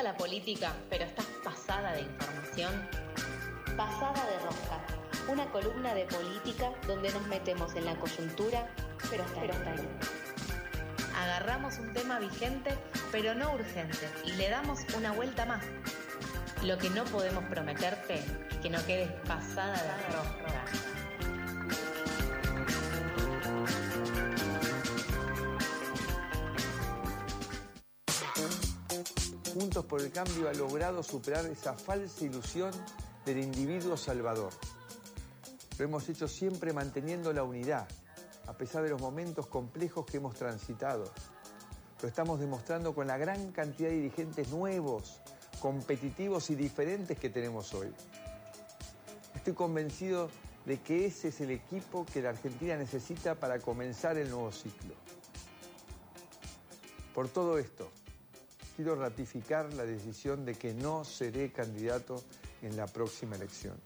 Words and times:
gusta 0.00 0.12
la 0.12 0.16
política, 0.16 0.72
pero 0.88 1.04
estás 1.04 1.26
pasada 1.44 1.92
de 1.92 2.02
información? 2.02 2.88
Pasada 3.76 4.24
de 4.30 4.38
rosca, 4.38 4.80
una 5.28 5.44
columna 5.50 5.92
de 5.94 6.06
política 6.06 6.72
donde 6.86 7.12
nos 7.12 7.26
metemos 7.26 7.74
en 7.74 7.84
la 7.84 7.94
coyuntura, 7.96 8.66
pero 9.10 9.24
hasta, 9.24 9.40
pero 9.40 9.52
hasta 9.52 9.72
ahí. 9.72 9.88
Agarramos 11.16 11.78
un 11.78 11.92
tema 11.92 12.18
vigente, 12.18 12.78
pero 13.12 13.34
no 13.34 13.52
urgente, 13.52 14.08
y 14.24 14.32
le 14.32 14.48
damos 14.48 14.80
una 14.96 15.12
vuelta 15.12 15.44
más. 15.44 15.64
Lo 16.62 16.78
que 16.78 16.88
no 16.90 17.04
podemos 17.04 17.44
prometerte 17.44 18.14
es 18.14 18.56
que 18.62 18.70
no 18.70 18.84
quedes 18.86 19.10
pasada 19.26 19.82
de 19.82 20.16
rosca. 20.16 20.49
Por 29.70 30.00
el 30.00 30.10
Cambio 30.10 30.48
ha 30.48 30.52
logrado 30.52 31.00
superar 31.00 31.46
esa 31.46 31.74
falsa 31.74 32.24
ilusión 32.24 32.72
del 33.24 33.38
individuo 33.38 33.96
salvador. 33.96 34.52
Lo 35.78 35.84
hemos 35.84 36.08
hecho 36.08 36.26
siempre 36.26 36.72
manteniendo 36.72 37.32
la 37.32 37.44
unidad, 37.44 37.86
a 38.48 38.52
pesar 38.52 38.82
de 38.82 38.90
los 38.90 39.00
momentos 39.00 39.46
complejos 39.46 40.06
que 40.06 40.16
hemos 40.16 40.34
transitado. 40.34 41.12
Lo 42.02 42.08
estamos 42.08 42.40
demostrando 42.40 42.96
con 42.96 43.06
la 43.06 43.16
gran 43.16 43.52
cantidad 43.52 43.90
de 43.90 43.94
dirigentes 43.94 44.48
nuevos, 44.48 45.20
competitivos 45.60 46.50
y 46.50 46.56
diferentes 46.56 47.16
que 47.16 47.30
tenemos 47.30 47.72
hoy. 47.72 47.92
Estoy 49.36 49.54
convencido 49.54 50.30
de 50.66 50.80
que 50.80 51.06
ese 51.06 51.28
es 51.28 51.40
el 51.40 51.52
equipo 51.52 52.04
que 52.12 52.22
la 52.22 52.30
Argentina 52.30 52.76
necesita 52.76 53.36
para 53.36 53.60
comenzar 53.60 54.18
el 54.18 54.30
nuevo 54.30 54.50
ciclo. 54.50 54.94
Por 57.14 57.28
todo 57.28 57.56
esto, 57.56 57.92
quiero 58.82 58.96
ratificar 58.96 59.74
la 59.74 59.84
decisión 59.84 60.46
de 60.46 60.54
que 60.54 60.72
no 60.72 61.04
seré 61.04 61.52
candidato 61.52 62.24
en 62.62 62.78
la 62.78 62.86
próxima 62.86 63.36
elección. 63.36 63.76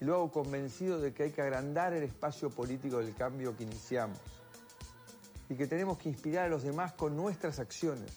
Y 0.00 0.06
lo 0.06 0.14
hago 0.14 0.32
convencido 0.32 0.98
de 0.98 1.12
que 1.12 1.24
hay 1.24 1.32
que 1.32 1.42
agrandar 1.42 1.92
el 1.92 2.04
espacio 2.04 2.48
político 2.48 2.96
del 2.96 3.14
cambio 3.14 3.54
que 3.54 3.64
iniciamos 3.64 4.18
y 5.50 5.54
que 5.54 5.66
tenemos 5.66 5.98
que 5.98 6.08
inspirar 6.08 6.46
a 6.46 6.48
los 6.48 6.62
demás 6.62 6.94
con 6.94 7.14
nuestras 7.14 7.58
acciones. 7.58 8.10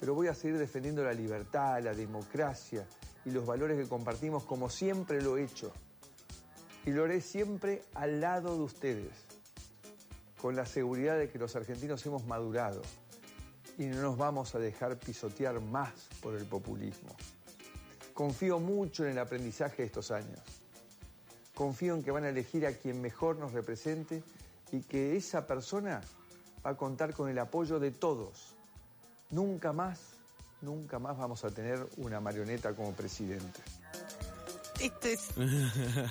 Pero 0.00 0.14
voy 0.14 0.26
a 0.26 0.34
seguir 0.34 0.58
defendiendo 0.58 1.04
la 1.04 1.12
libertad, 1.12 1.80
la 1.80 1.94
democracia 1.94 2.84
y 3.24 3.30
los 3.30 3.46
valores 3.46 3.78
que 3.78 3.88
compartimos 3.88 4.42
como 4.42 4.68
siempre 4.68 5.22
lo 5.22 5.36
he 5.36 5.44
hecho. 5.44 5.72
Y 6.84 6.90
lo 6.90 7.04
haré 7.04 7.20
siempre 7.20 7.84
al 7.94 8.20
lado 8.20 8.56
de 8.56 8.62
ustedes, 8.62 9.12
con 10.42 10.56
la 10.56 10.66
seguridad 10.66 11.16
de 11.16 11.28
que 11.28 11.38
los 11.38 11.54
argentinos 11.54 12.04
hemos 12.06 12.26
madurado 12.26 12.82
y 13.78 13.86
no 13.86 14.02
nos 14.02 14.18
vamos 14.18 14.54
a 14.54 14.58
dejar 14.58 14.98
pisotear 14.98 15.60
más 15.60 15.92
por 16.20 16.34
el 16.34 16.44
populismo. 16.44 17.14
Confío 18.12 18.58
mucho 18.58 19.04
en 19.04 19.12
el 19.12 19.18
aprendizaje 19.18 19.82
de 19.82 19.86
estos 19.86 20.10
años. 20.10 20.40
Confío 21.54 21.94
en 21.94 22.02
que 22.02 22.10
van 22.10 22.24
a 22.24 22.28
elegir 22.28 22.66
a 22.66 22.72
quien 22.72 23.00
mejor 23.00 23.36
nos 23.36 23.52
represente 23.52 24.22
y 24.72 24.80
que 24.80 25.16
esa 25.16 25.46
persona 25.46 26.00
va 26.66 26.72
a 26.72 26.76
contar 26.76 27.14
con 27.14 27.28
el 27.28 27.38
apoyo 27.38 27.78
de 27.78 27.92
todos. 27.92 28.56
Nunca 29.30 29.72
más, 29.72 30.00
nunca 30.60 30.98
más 30.98 31.16
vamos 31.16 31.44
a 31.44 31.50
tener 31.50 31.86
una 31.96 32.20
marioneta 32.20 32.74
como 32.74 32.92
presidente. 32.92 33.60
Esto 34.80 35.08
es, 35.08 35.20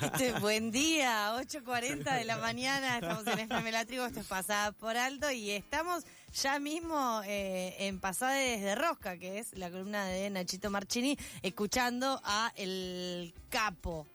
esto 0.01 0.23
es 0.23 0.41
buen 0.41 0.71
día, 0.71 1.33
8.40 1.37 2.17
de 2.17 2.25
la 2.25 2.37
mañana, 2.37 2.95
estamos 2.97 3.25
en 3.27 3.39
FM 3.39 3.71
La 3.71 3.85
Tribu, 3.85 4.03
esto 4.03 4.19
es 4.19 4.25
Pasada 4.25 4.73
por 4.73 4.97
Alto 4.97 5.31
y 5.31 5.51
estamos 5.51 6.03
ya 6.33 6.59
mismo 6.59 7.21
eh, 7.25 7.75
en 7.87 7.99
Pasada 7.99 8.33
desde 8.33 8.75
Rosca, 8.75 9.17
que 9.17 9.39
es 9.39 9.53
la 9.57 9.71
columna 9.71 10.05
de 10.07 10.29
Nachito 10.29 10.69
Marchini, 10.69 11.17
escuchando 11.43 12.19
a 12.25 12.51
el 12.57 13.33
capo. 13.49 14.05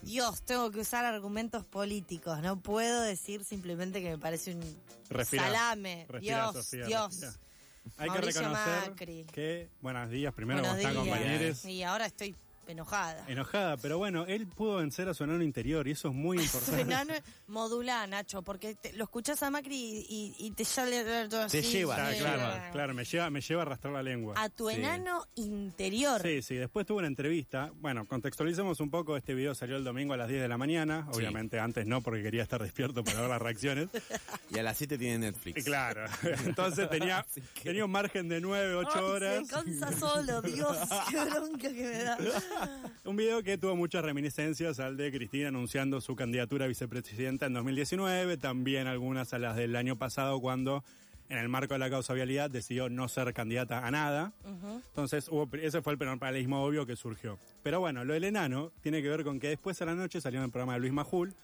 Dios, 0.00 0.42
tengo 0.42 0.70
que 0.70 0.80
usar 0.80 1.04
argumentos 1.04 1.64
políticos, 1.64 2.40
no 2.40 2.58
puedo 2.60 3.02
decir 3.02 3.44
simplemente 3.44 4.00
que 4.02 4.10
me 4.10 4.18
parece 4.18 4.54
un 4.54 4.76
Respira, 5.10 5.44
salame. 5.44 6.06
respira, 6.08 6.50
Dios, 6.50 6.64
Sofía, 6.64 6.86
Dios. 6.86 7.20
respira. 7.20 7.32
Hay 7.98 8.08
Mauricio 8.08 8.32
que 8.42 8.48
reconocer 8.48 8.90
Macri. 8.90 9.24
que, 9.32 9.68
buenos 9.82 10.08
días, 10.08 10.32
primero, 10.32 10.60
Buenos 10.60 10.76
¿cómo 10.78 10.88
están 10.88 11.04
días. 11.04 11.16
compañeros? 11.18 11.64
Y 11.66 11.82
ahora 11.82 12.06
estoy 12.06 12.34
enojada. 12.66 13.24
Enojada, 13.28 13.76
pero 13.76 13.98
bueno, 13.98 14.24
él 14.26 14.46
pudo 14.46 14.76
vencer 14.76 15.08
a 15.08 15.14
su 15.14 15.24
enano 15.24 15.42
interior 15.42 15.86
y 15.88 15.92
eso 15.92 16.08
es 16.08 16.14
muy 16.14 16.38
Su 16.46 16.56
importante. 16.58 16.80
enano 16.82 17.14
modula, 17.48 18.06
Nacho, 18.06 18.42
porque 18.42 18.74
te- 18.74 18.92
lo 18.94 19.04
escuchás 19.04 19.42
a 19.42 19.50
Macri 19.50 20.06
y, 20.08 20.34
y 20.38 20.50
te 20.52 20.64
sale 20.64 21.28
todo 21.28 21.42
así. 21.42 21.60
lleva, 21.62 21.96
Ah, 21.96 22.12
sí, 22.12 22.18
claro, 22.20 22.72
claro, 22.72 22.94
me 22.94 23.04
lleva, 23.04 23.30
me 23.30 23.40
lleva 23.40 23.62
a 23.62 23.66
arrastrar 23.66 23.92
la 23.92 24.02
lengua. 24.02 24.34
A 24.36 24.48
tu 24.48 24.68
Sí. 24.70 24.76
enano 24.76 25.24
interior. 25.34 26.22
Sí, 26.22 26.42
sí, 26.42 26.54
después 26.56 26.86
tuvo 26.86 26.98
una 26.98 27.06
entrevista. 27.08 27.70
Bueno, 27.76 28.06
contextualicemos 28.06 28.80
un 28.80 28.90
poco, 28.90 29.16
este 29.16 29.34
video 29.34 29.54
salió 29.54 29.76
el 29.76 29.84
domingo 29.84 30.14
a 30.14 30.16
las 30.16 30.28
10 30.28 30.40
de 30.42 30.48
la 30.48 30.56
mañana, 30.58 31.06
Sí. 31.12 31.18
obviamente 31.18 31.58
antes 31.60 31.86
no 31.86 32.00
porque 32.00 32.22
quería 32.22 32.42
estar 32.42 32.62
despierto 32.62 33.02
para 33.04 33.20
ver 33.20 33.30
las 33.30 33.42
reacciones. 33.42 33.88
Y 34.50 34.58
a 34.58 34.62
las 34.62 34.76
7 34.76 34.98
tiene 34.98 35.18
Netflix. 35.18 35.60
Y 35.60 35.64
claro, 35.64 36.04
entonces 36.44 36.88
tenía, 36.90 37.24
que- 37.34 37.40
tenía 37.62 37.84
un 37.86 37.90
margen 37.90 38.28
de 38.28 38.40
9, 38.40 38.74
8 38.74 38.90
Ay, 38.94 39.02
horas. 39.02 39.48
Cansa 39.48 39.92
solo, 39.98 40.42
Dios, 40.42 40.76
qué 41.10 41.24
bronca 41.24 41.68
que 41.68 41.82
me 41.82 42.02
da. 42.04 42.18
Un 43.04 43.16
video 43.16 43.42
que 43.42 43.58
tuvo 43.58 43.76
muchas 43.76 44.04
reminiscencias 44.04 44.78
al 44.80 44.96
de 44.96 45.10
Cristina 45.10 45.48
anunciando 45.48 46.00
su 46.00 46.14
candidatura 46.16 46.64
a 46.64 46.68
vicepresidenta 46.68 47.46
en 47.46 47.54
2019, 47.54 48.36
también 48.36 48.86
algunas 48.86 49.32
a 49.34 49.38
las 49.38 49.56
del 49.56 49.74
año 49.76 49.96
pasado 49.96 50.40
cuando 50.40 50.84
en 51.28 51.38
el 51.38 51.48
marco 51.48 51.72
de 51.74 51.78
la 51.78 51.88
causa 51.88 52.12
vialidad 52.12 52.50
decidió 52.50 52.88
no 52.90 53.08
ser 53.08 53.32
candidata 53.32 53.86
a 53.86 53.90
nada. 53.90 54.32
Entonces 54.88 55.28
hubo, 55.30 55.48
ese 55.56 55.80
fue 55.82 55.94
el 55.94 55.98
paralelismo 55.98 56.62
obvio 56.62 56.84
que 56.86 56.94
surgió. 56.94 57.38
Pero 57.62 57.80
bueno, 57.80 58.04
lo 58.04 58.12
del 58.12 58.24
enano 58.24 58.70
tiene 58.82 59.00
que 59.02 59.08
ver 59.08 59.24
con 59.24 59.40
que 59.40 59.48
después 59.48 59.80
a 59.80 59.86
la 59.86 59.94
noche 59.94 60.20
salió 60.20 60.40
en 60.40 60.44
el 60.44 60.50
programa 60.50 60.74
de 60.74 60.80
Luis 60.80 60.92
Majul. 60.92 61.34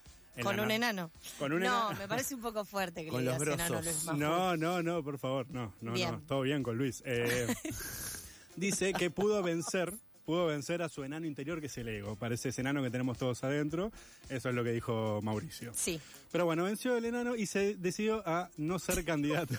Con 0.43 0.61
un 0.61 0.69
no- 0.69 0.75
enano. 0.75 1.11
Con 1.39 1.53
un 1.53 1.61
no, 1.61 1.67
enano. 1.67 1.99
me 1.99 2.07
parece 2.07 2.35
un 2.35 2.43
poco 2.43 2.65
fuerte 2.65 3.03
que 3.05 3.11
Con 3.11 3.25
le 3.25 3.31
los 3.31 3.41
digas 3.41 3.55
enano 3.55 3.65
a 3.79 3.81
brosos. 3.81 3.95
Luis 3.95 4.05
Majul. 4.05 4.21
No, 4.21 4.57
no, 4.57 4.83
no, 4.83 5.03
por 5.03 5.19
favor, 5.19 5.47
no, 5.51 5.73
no, 5.81 5.93
Bien. 5.95 6.13
no, 6.13 6.21
todo 6.29 6.43
bien 6.43 6.63
con 6.63 6.77
Luis. 6.79 7.03
Eh, 7.07 7.47
dice 8.57 8.93
que 8.93 9.11
pudo 9.11 9.43
vencer, 9.43 9.95
pudo 10.29 10.45
vencer 10.47 10.83
a 10.83 10.91
su 10.91 11.05
enano 11.05 11.25
interior 11.25 11.59
que 11.59 11.69
es 11.69 11.79
el 11.79 11.89
ego. 11.89 12.15
Parece 12.15 12.51
ese 12.51 12.61
enano 12.61 12.83
que 12.83 12.91
tenemos 12.91 13.17
todos 13.17 13.43
adentro. 13.45 13.91
Eso 14.29 14.51
es 14.51 14.55
lo 14.55 14.63
que 14.63 14.73
dijo 14.73 15.21
Mauricio. 15.23 15.73
Sí. 15.75 15.99
Pero 16.31 16.45
bueno, 16.45 16.65
venció 16.65 16.95
el 16.99 17.07
enano 17.07 17.35
y 17.35 17.47
se 17.47 17.77
decidió 17.77 18.23
a 18.29 18.51
no 18.59 18.79
ser 18.79 19.07
candidato. 19.07 19.55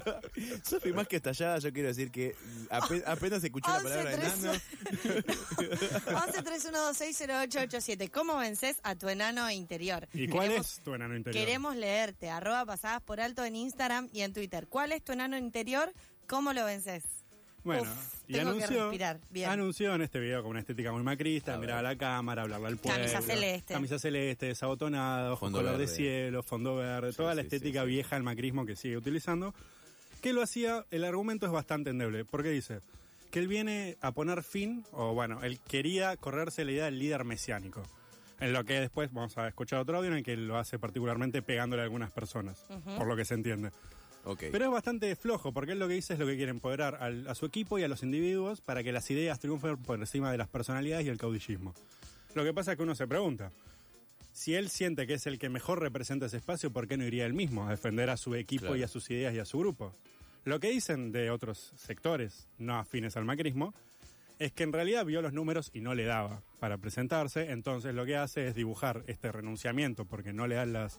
Sofi, 0.64 0.92
más 0.92 1.06
que 1.06 1.14
estallada, 1.14 1.60
yo 1.60 1.72
quiero 1.72 1.86
decir 1.90 2.10
que 2.10 2.34
ape- 2.70 3.04
apenas 3.06 3.44
escuché 3.44 3.68
la 3.70 3.76
11, 3.76 3.88
palabra 3.88 4.16
3, 4.16 4.38
enano. 4.40 4.58
1131260887. 6.90 8.10
¿Cómo 8.10 8.36
vences 8.36 8.80
a 8.82 8.96
tu 8.96 9.08
enano 9.08 9.48
interior? 9.48 10.08
¿Y 10.12 10.26
cuál 10.26 10.48
Queremos- 10.48 10.66
es 10.78 10.80
tu 10.82 10.92
enano 10.92 11.16
interior? 11.16 11.44
Queremos 11.46 11.76
leerte, 11.76 12.30
arroba 12.30 12.64
pasadas 12.66 13.00
por 13.02 13.20
alto 13.20 13.44
en 13.44 13.54
Instagram 13.54 14.08
y 14.12 14.22
en 14.22 14.32
Twitter. 14.32 14.66
¿Cuál 14.68 14.90
es 14.90 15.04
tu 15.04 15.12
enano 15.12 15.38
interior? 15.38 15.92
¿Cómo 16.26 16.52
lo 16.52 16.64
vences? 16.64 17.04
Bueno, 17.62 17.82
Uf, 17.82 18.14
y 18.26 18.32
tengo 18.34 18.52
que 18.52 18.64
anunció, 18.64 18.82
respirar. 18.84 19.20
Bien. 19.30 19.50
anunció 19.50 19.94
en 19.94 20.02
este 20.02 20.18
video 20.18 20.42
con 20.42 20.52
una 20.52 20.60
estética 20.60 20.92
muy 20.92 21.02
macrista, 21.02 21.56
mirar 21.58 21.78
a 21.78 21.82
la 21.82 21.96
cámara, 21.96 22.42
hablarle 22.42 22.68
al 22.68 22.76
pueblo. 22.78 22.98
Camisa 22.98 23.20
celeste. 23.20 23.74
Camisa 23.74 23.98
celeste, 23.98 24.46
desabotonada, 24.46 25.32
ojos 25.32 25.40
Fondo 25.40 25.58
color 25.58 25.72
de 25.72 25.78
verde. 25.78 25.94
cielo, 25.94 26.42
fondo 26.42 26.76
verde, 26.76 27.12
toda 27.12 27.34
la 27.34 27.42
estética 27.42 27.80
sí, 27.82 27.86
sí. 27.86 27.92
vieja 27.94 28.16
del 28.16 28.22
macrismo 28.22 28.64
que 28.64 28.76
sigue 28.76 28.96
utilizando. 28.96 29.54
Que 30.22 30.32
lo 30.32 30.42
hacía, 30.42 30.84
el 30.90 31.04
argumento 31.04 31.46
es 31.46 31.52
bastante 31.52 31.90
endeble, 31.90 32.24
porque 32.24 32.50
dice 32.50 32.80
que 33.30 33.38
él 33.38 33.48
viene 33.48 33.96
a 34.00 34.12
poner 34.12 34.42
fin, 34.42 34.84
o 34.92 35.14
bueno, 35.14 35.42
él 35.42 35.60
quería 35.68 36.16
correrse 36.16 36.64
la 36.64 36.72
idea 36.72 36.84
del 36.86 36.98
líder 36.98 37.24
mesiánico. 37.24 37.82
En 38.40 38.52
lo 38.54 38.64
que 38.64 38.80
después 38.80 39.12
vamos 39.12 39.36
a 39.36 39.48
escuchar 39.48 39.80
otro 39.80 39.98
audio 39.98 40.10
en 40.10 40.16
el 40.16 40.24
que 40.24 40.34
lo 40.36 40.56
hace 40.56 40.78
particularmente 40.78 41.42
pegándole 41.42 41.82
a 41.82 41.84
algunas 41.84 42.10
personas, 42.10 42.64
por 42.96 43.06
lo 43.06 43.14
que 43.14 43.24
se 43.26 43.34
entiende. 43.34 43.70
Ok. 44.24 44.44
Pero 44.52 44.66
es 44.66 44.70
bastante 44.70 45.14
flojo, 45.16 45.52
porque 45.52 45.72
él 45.72 45.78
lo 45.78 45.88
que 45.88 45.94
dice 45.94 46.12
es 46.12 46.18
lo 46.18 46.26
que 46.26 46.36
quiere 46.36 46.50
empoderar 46.50 46.96
al- 47.00 47.26
a 47.26 47.34
su 47.34 47.46
equipo 47.46 47.78
y 47.78 47.82
a 47.84 47.88
los 47.88 48.02
individuos 48.02 48.60
para 48.60 48.82
que 48.82 48.92
las 48.92 49.10
ideas 49.10 49.40
triunfen 49.40 49.78
por 49.78 49.98
encima 49.98 50.30
de 50.30 50.38
las 50.38 50.48
personalidades 50.48 51.06
y 51.06 51.08
el 51.08 51.18
caudillismo. 51.18 51.74
Lo 52.34 52.44
que 52.44 52.52
pasa 52.52 52.72
es 52.72 52.76
que 52.76 52.82
uno 52.82 52.94
se 52.94 53.06
pregunta, 53.06 53.50
si 54.32 54.54
él 54.54 54.68
siente 54.68 55.06
que 55.06 55.14
es 55.14 55.26
el 55.26 55.38
que 55.38 55.48
mejor 55.48 55.80
representa 55.80 56.26
ese 56.26 56.36
espacio, 56.36 56.70
¿por 56.70 56.86
qué 56.86 56.96
no 56.96 57.04
iría 57.04 57.26
él 57.26 57.32
mismo 57.34 57.66
a 57.66 57.70
defender 57.70 58.10
a 58.10 58.16
su 58.16 58.34
equipo 58.34 58.66
Claro. 58.66 58.76
y 58.76 58.82
a 58.82 58.88
sus 58.88 59.10
ideas 59.10 59.34
y 59.34 59.38
a 59.38 59.44
su 59.44 59.58
grupo? 59.58 59.94
Lo 60.44 60.60
que 60.60 60.70
dicen 60.70 61.12
de 61.12 61.30
otros 61.30 61.72
sectores 61.76 62.46
no 62.58 62.78
afines 62.78 63.16
al 63.16 63.24
macrismo 63.24 63.74
es 64.38 64.52
que 64.52 64.62
en 64.62 64.72
realidad 64.72 65.04
vio 65.04 65.20
los 65.20 65.32
números 65.34 65.70
y 65.74 65.80
no 65.80 65.94
le 65.94 66.04
daba 66.04 66.42
para 66.60 66.78
presentarse, 66.78 67.50
entonces 67.50 67.94
lo 67.94 68.06
que 68.06 68.16
hace 68.16 68.46
es 68.48 68.54
dibujar 68.54 69.02
este 69.06 69.32
renunciamiento 69.32 70.04
porque 70.06 70.32
no 70.32 70.46
le 70.46 70.54
dan 70.54 70.72
las, 70.72 70.98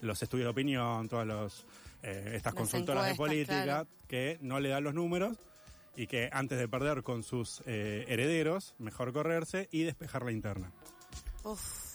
los 0.00 0.22
estudios 0.22 0.46
de 0.46 0.50
opinión, 0.50 1.08
todas 1.08 1.26
los, 1.26 1.66
eh, 2.02 2.32
estas 2.36 2.54
Las 2.54 2.60
consultoras 2.60 3.06
de 3.06 3.14
política 3.14 3.62
claro. 3.64 3.88
que 4.06 4.38
no 4.40 4.60
le 4.60 4.68
dan 4.68 4.84
los 4.84 4.94
números 4.94 5.36
y 5.96 6.06
que 6.06 6.28
antes 6.32 6.58
de 6.58 6.68
perder 6.68 7.02
con 7.02 7.22
sus 7.22 7.62
eh, 7.66 8.04
herederos, 8.08 8.74
mejor 8.78 9.12
correrse 9.12 9.68
y 9.72 9.82
despejar 9.82 10.24
la 10.24 10.32
interna. 10.32 10.70
Uf. 11.44 11.88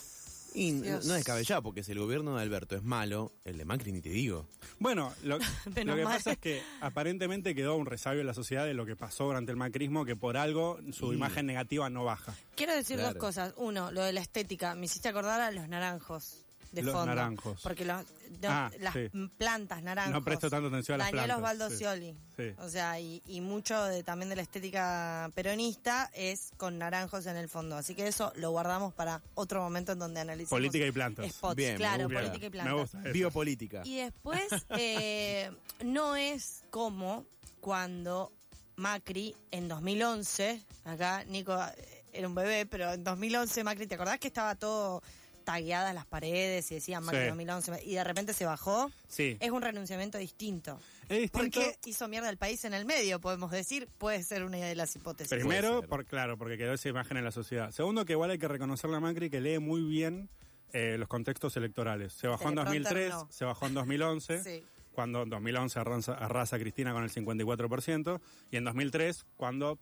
Y 0.56 0.72
no- 0.72 0.84
Dios. 0.84 1.06
no 1.06 1.14
es 1.16 1.20
descabellado, 1.22 1.64
porque 1.64 1.84
si 1.84 1.94
el 1.94 2.00
gobierno 2.00 2.36
de 2.36 2.44
Alberto 2.44 2.76
es 2.76 2.84
malo, 2.84 3.32
el 3.44 3.58
de 3.58 3.66
Macri 3.66 3.92
ni 3.92 4.02
te 4.02 4.10
digo. 4.10 4.48
Bueno, 4.78 5.12
lo, 5.24 5.40
que 5.76 5.84
mal. 5.86 6.04
pasa 6.04 6.34
es 6.34 6.38
que 6.38 6.62
aparentemente 6.80 7.56
quedó 7.56 7.76
un 7.76 7.88
resabio 7.88 8.22
en 8.22 8.28
la 8.28 8.36
sociedad 8.36 8.64
de 8.66 8.76
lo 8.76 8.86
que 8.86 8.96
pasó 8.96 9.24
durante 9.26 9.52
el 9.52 9.58
macrismo, 9.58 10.06
que 10.06 10.16
por 10.16 10.38
algo 10.38 10.78
su 10.92 11.12
imagen 11.12 11.48
negativa 11.48 11.90
no 11.90 12.04
baja. 12.04 12.36
Quiero 12.56 12.76
decir 12.76 12.98
Claro. 12.98 13.14
dos 13.14 13.20
cosas. 13.20 13.54
Uno, 13.58 13.90
lo 13.92 14.04
de 14.04 14.14
la 14.14 14.22
estética. 14.22 14.76
Me 14.76 14.86
hiciste 14.86 15.10
acordar 15.10 15.42
a 15.42 15.50
los 15.50 15.68
naranjos 15.68 16.43
de 16.74 16.82
Los 16.82 16.94
fondo. 16.94 17.08
naranjos. 17.08 17.62
Porque 17.62 17.86
los, 17.86 18.02
no, 18.42 18.50
Ah, 18.50 18.72
las 18.80 18.94
sí. 18.94 19.10
plantas 19.38 19.82
naranjos. 19.84 20.14
No 20.14 20.24
presto 20.24 20.50
tanta 20.50 20.68
atención 20.68 20.96
a 20.96 21.06
las 21.06 21.12
Daniel 21.12 21.26
plantas. 21.26 21.38
Osvaldo 21.38 21.70
sí. 21.70 21.76
Scioli. 21.78 22.18
Sí. 22.36 22.44
O 22.60 22.68
sea, 22.70 23.00
y, 23.00 23.22
y 23.28 23.42
mucho 23.42 23.82
de, 23.86 24.04
también 24.04 24.30
de 24.30 24.36
la 24.36 24.42
estética 24.42 25.30
peronista 25.36 26.10
es 26.14 26.52
con 26.58 26.78
naranjos 26.80 27.26
en 27.28 27.38
el 27.38 27.48
fondo. 27.48 27.78
Así 27.78 27.94
que 27.96 28.08
eso 28.08 28.34
lo 28.36 28.52
guardamos 28.52 28.94
para 28.94 29.22
otro 29.36 29.62
momento 29.62 29.92
en 29.94 30.00
donde 30.00 30.20
analicemos. 30.20 30.50
Política 30.50 30.86
y 30.86 30.92
plantas. 30.92 31.32
Spots, 31.32 31.56
Bien, 31.56 31.74
me 31.74 31.78
claro, 31.78 32.04
gusta. 32.06 32.20
política 32.20 32.46
y 32.46 32.50
Me 32.50 32.52
plantas. 32.52 32.74
gusta. 32.76 33.00
Biopolítica. 33.12 33.82
Y 33.86 33.98
después, 33.98 34.48
eh, 34.70 35.52
no 35.86 36.16
es 36.16 36.64
como 36.72 37.26
cuando 37.60 38.34
Macri 38.78 39.36
en 39.52 39.68
2011, 39.68 40.60
acá 40.86 41.24
Nico 41.26 41.54
eh, 41.78 42.04
era 42.12 42.28
un 42.28 42.36
bebé, 42.36 42.66
pero 42.66 42.94
en 42.94 43.04
2011 43.04 43.64
Macri, 43.64 43.86
¿te 43.88 43.96
acordás 43.96 44.18
que 44.20 44.28
estaba 44.28 44.56
todo 44.56 45.02
tagueadas 45.44 45.94
las 45.94 46.06
paredes 46.06 46.72
y 46.72 46.76
decían 46.76 47.04
Macri 47.04 47.22
Sí. 47.22 47.28
2011 47.28 47.84
y 47.86 47.94
de 47.96 48.04
repente 48.04 48.34
se 48.34 48.46
bajó? 48.46 48.92
Sí. 49.08 49.38
Es 49.40 49.52
un 49.52 49.62
renunciamiento 49.62 50.18
distinto. 50.18 50.80
Es 51.10 51.22
distinto. 51.22 51.60
Porque 51.60 51.78
hizo 51.86 52.08
mierda 52.08 52.30
el 52.30 52.38
país 52.38 52.64
en 52.66 52.74
el 52.74 52.86
medio, 52.86 53.20
podemos 53.20 53.52
decir, 53.52 53.88
puede 53.98 54.24
ser 54.24 54.44
una 54.44 54.58
de 54.58 54.76
las 54.76 54.96
hipótesis. 54.96 55.30
Primero, 55.30 55.84
por, 55.84 56.06
claro, 56.06 56.38
porque 56.38 56.58
quedó 56.58 56.74
esa 56.74 56.90
imagen 56.90 57.18
en 57.18 57.24
la 57.26 57.32
sociedad. 57.32 57.72
Segundo, 57.72 58.06
que 58.06 58.14
igual 58.14 58.32
hay 58.32 58.38
que 58.40 58.48
reconocerle 58.48 58.98
a 58.98 59.00
Macri 59.00 59.30
que 59.30 59.42
lee 59.42 59.60
muy 59.60 59.82
bien 59.84 60.30
eh, 60.72 60.98
los 60.98 61.08
contextos 61.08 61.56
electorales. 61.58 62.14
Se 62.14 62.28
bajó 62.28 62.50
en 62.50 62.56
Teleprompter 62.56 62.84
2003, 62.84 63.10
no. 63.14 63.28
se 63.32 63.46
bajó 63.46 63.68
en 63.68 63.74
2011, 63.76 64.40
Sí. 64.44 64.64
cuando 64.94 65.22
en 65.24 65.30
2011 65.30 65.80
arrasa, 65.80 66.14
arrasa 66.14 66.58
Cristina 66.58 66.94
con 66.94 67.04
el 67.04 67.12
54%, 67.12 68.20
y 68.50 68.58
en 68.58 68.64
2003, 68.64 69.26
cuando 69.38 69.78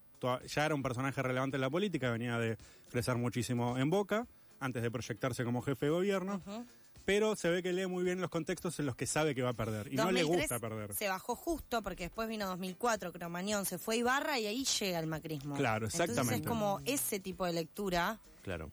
ya 0.47 0.65
era 0.65 0.75
un 0.75 0.83
personaje 0.83 1.21
relevante 1.21 1.57
en 1.57 1.61
la 1.61 1.69
política, 1.69 2.11
venía 2.11 2.37
de 2.37 2.57
crecer 2.89 3.15
muchísimo 3.15 3.77
en 3.77 3.89
Boca, 3.89 4.27
antes 4.61 4.81
de 4.81 4.89
proyectarse 4.89 5.43
como 5.43 5.61
jefe 5.61 5.87
de 5.87 5.91
gobierno, 5.91 6.41
pero 7.03 7.35
se 7.35 7.49
ve 7.49 7.61
que 7.61 7.73
lee 7.73 7.87
muy 7.87 8.03
bien 8.03 8.21
los 8.21 8.29
contextos 8.29 8.79
en 8.79 8.85
los 8.85 8.95
que 8.95 9.07
sabe 9.07 9.35
que 9.35 9.41
va 9.41 9.49
a 9.49 9.53
perder, 9.53 9.91
y 9.91 9.95
no 9.97 10.11
le 10.11 10.21
2003 10.21 10.49
gusta 10.49 10.59
perder. 10.59 10.93
Se 10.93 11.09
bajó 11.09 11.35
justo 11.35 11.81
porque 11.81 12.03
después 12.03 12.29
vino 12.29 12.47
2004, 12.47 13.11
Cromañón, 13.11 13.65
se 13.65 13.77
fue 13.77 13.97
Ibarra 13.97 14.39
y 14.39 14.45
ahí 14.45 14.63
llega 14.63 14.99
el 14.99 15.07
macrismo. 15.07 15.55
Claro, 15.55 15.87
Entonces 15.87 15.99
exactamente. 16.01 16.43
es 16.43 16.47
como 16.47 16.79
ese 16.85 17.19
tipo 17.19 17.45
de 17.45 17.53
lectura, 17.53 18.19
Claro. 18.41 18.71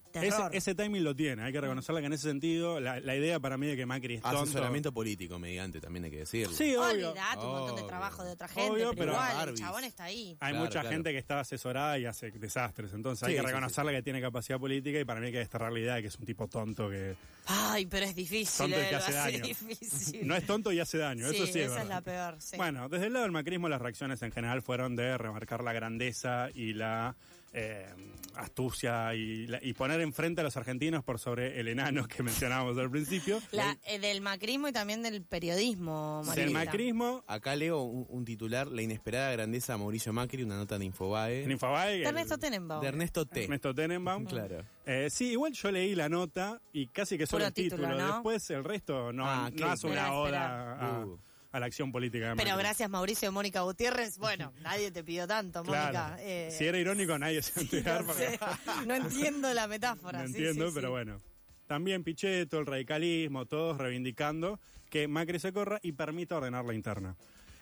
Ese, 0.52 0.74
timing 0.74 1.04
lo 1.04 1.14
tiene, 1.14 1.42
hay 1.42 1.52
que 1.52 1.60
reconocerle 1.60 2.00
que 2.00 2.06
en 2.06 2.12
ese 2.14 2.28
sentido, 2.28 2.80
la, 2.80 3.00
la 3.00 3.14
idea 3.14 3.38
para 3.38 3.58
mí 3.58 3.66
de 3.66 3.76
que 3.76 3.84
Macri 3.86 4.14
es 4.14 4.22
tonto... 4.22 4.38
Asesoramiento 4.42 4.92
político 4.92 5.38
mediante, 5.38 5.80
también 5.80 6.04
hay 6.06 6.10
que 6.10 6.18
decirlo. 6.18 6.54
Sí, 6.56 6.74
obvio. 6.74 7.10
Olvidate 7.10 7.44
un 7.44 7.52
montón 7.52 7.76
de 7.76 7.82
trabajo 7.82 8.24
de 8.24 8.32
otra 8.32 8.48
gente, 8.48 8.70
Obvio, 8.70 8.90
pero, 8.90 9.12
pero 9.12 9.12
igual, 9.12 9.48
el 9.50 9.54
chabón 9.54 9.84
está 9.84 10.04
ahí. 10.04 10.36
Hay 10.40 10.52
Claro, 10.52 10.64
mucha 10.64 10.80
claro. 10.80 10.88
gente 10.90 11.12
que 11.12 11.18
está 11.18 11.40
asesorada 11.40 11.98
y 11.98 12.06
hace 12.06 12.30
desastres, 12.30 12.92
entonces 12.94 13.22
hay 13.28 13.34
que 13.34 13.40
sí, 13.40 13.44
sí, 13.44 13.52
reconocerle 13.52 13.92
que 13.92 14.02
tiene 14.02 14.20
capacidad 14.20 14.58
política 14.58 14.98
y 15.00 15.04
para 15.04 15.20
mí 15.20 15.26
hay 15.26 15.32
que 15.32 15.38
desterrar 15.38 15.72
la 15.72 15.78
idea 15.80 15.94
de 15.96 16.02
que 16.02 16.08
es 16.08 16.18
un 16.18 16.24
tipo 16.24 16.48
tonto 16.48 16.88
que 16.88 17.14
Ay, 17.46 17.86
pero 17.86 18.04
es 18.06 18.14
difícil, 18.14 18.58
Tonto 18.66 18.76
y 18.78 18.88
que 18.88 18.94
hace 18.94 19.12
daño. 19.12 19.44
difícil. 19.46 20.26
no 20.26 20.34
es 20.36 20.44
tonto 20.46 20.70
y 20.72 20.80
hace 20.80 20.98
daño, 20.98 21.28
sí, 21.30 21.36
eso 21.36 21.46
sí 21.46 21.60
es 21.60 21.70
esa 21.70 21.82
es 21.82 21.88
la 21.88 22.00
peor, 22.00 22.36
sí. 22.40 22.56
Bueno, 22.56 22.88
desde 22.88 23.06
el 23.06 23.12
lado 23.12 23.22
del 23.24 23.32
macrismo 23.32 23.68
las 23.68 23.80
reacciones 23.80 24.20
en 24.22 24.32
general 24.32 24.62
fueron 24.62 24.96
de 24.96 25.16
remarcar 25.16 25.62
la 25.62 25.72
grandeza 25.72 26.48
y 26.54 26.74
la 26.74 27.16
eh, 27.52 27.86
astucia 28.34 29.14
y, 29.14 29.46
la- 29.48 29.58
y 29.62 29.72
poner 29.72 30.00
enfrente 30.00 30.40
a 30.40 30.44
los 30.44 30.56
argentinos 30.56 31.02
por 31.02 31.18
sobre 31.18 31.58
el 31.58 31.66
enano 31.68 32.06
que 32.06 32.22
mencionábamos 32.22 32.78
al 32.78 32.90
principio. 32.90 33.40
La- 33.50 33.76
eh, 33.86 33.98
del 33.98 34.20
macrismo 34.20 34.68
y 34.68 34.72
también 34.72 35.02
del 35.02 35.22
periodismo. 35.22 36.22
Del 36.34 36.50
macrismo, 36.50 37.24
Acá 37.26 37.56
leo 37.56 37.82
un, 37.82 38.06
un 38.08 38.24
titular, 38.24 38.68
La 38.68 38.82
inesperada 38.82 39.32
grandeza 39.32 39.72
de 39.72 39.78
Mauricio 39.80 40.12
Macri, 40.12 40.42
una 40.44 40.56
nota 40.56 40.78
de 40.78 40.84
Infobae. 40.84 41.44
en 41.44 41.50
Infobae, 41.50 41.90
De 41.90 42.00
el- 42.02 42.06
Ernesto 42.06 42.38
Tenenbaum. 42.38 42.80
de 42.80 42.88
Ernesto 42.88 43.26
T. 43.26 43.44
Ernesto 43.44 43.74
Tenenbaum. 43.74 44.24
Claro. 44.26 44.64
Eh, 44.86 45.08
sí, 45.10 45.32
igual 45.32 45.52
yo 45.52 45.70
leí 45.72 45.94
la 45.94 46.08
nota 46.08 46.60
y 46.72 46.86
casi 46.86 47.18
que 47.18 47.26
solo 47.26 47.40
Puro 47.44 47.48
el 47.48 47.54
título. 47.54 47.88
título, 47.88 47.98
¿no? 48.06 48.12
Después 48.14 48.50
el 48.50 48.64
resto 48.64 49.12
no, 49.12 49.24
Ah, 49.26 49.50
no 49.52 49.66
hace 49.66 49.86
una 49.86 50.10
buena 50.10 50.12
oda 50.14 50.74
a, 51.00 51.04
Uh. 51.04 51.18
A 51.50 51.60
la 51.60 51.66
acción 51.66 51.90
política 51.92 52.30
de 52.30 52.36
Pero 52.36 52.50
Macri. 52.50 52.62
gracias 52.64 52.90
Mauricio 52.90 53.28
y 53.28 53.32
Mónica 53.32 53.62
Gutiérrez, 53.62 54.18
bueno, 54.18 54.52
nadie 54.62 54.90
te 54.90 55.02
pidió 55.02 55.26
tanto, 55.26 55.64
Mónica. 55.64 55.90
Claro. 55.90 56.16
eh, 56.20 56.48
si 56.50 56.64
era 56.66 56.78
irónico, 56.78 57.18
nadie 57.18 57.42
se 57.42 57.52
va 57.52 57.60
a 57.60 57.62
enterar. 57.64 58.00
no, 58.02 58.06
porque- 58.06 58.38
no 58.86 58.94
entiendo 58.94 59.54
la 59.54 59.66
metáfora. 59.66 60.20
No 60.22 60.28
sí, 60.28 60.34
entiendo, 60.34 60.68
sí, 60.68 60.72
pero 60.74 60.88
sí. 60.88 60.92
bueno. 60.92 61.20
También 61.66 62.02
Pichetto, 62.02 62.58
el 62.58 62.66
radicalismo, 62.66 63.44
todos 63.46 63.76
reivindicando 63.78 64.58
que 64.90 65.06
Macri 65.08 65.38
se 65.38 65.52
corra 65.52 65.78
y 65.82 65.92
permita 65.92 66.36
ordenar 66.36 66.64
la 66.64 66.72
interna. 66.74 67.14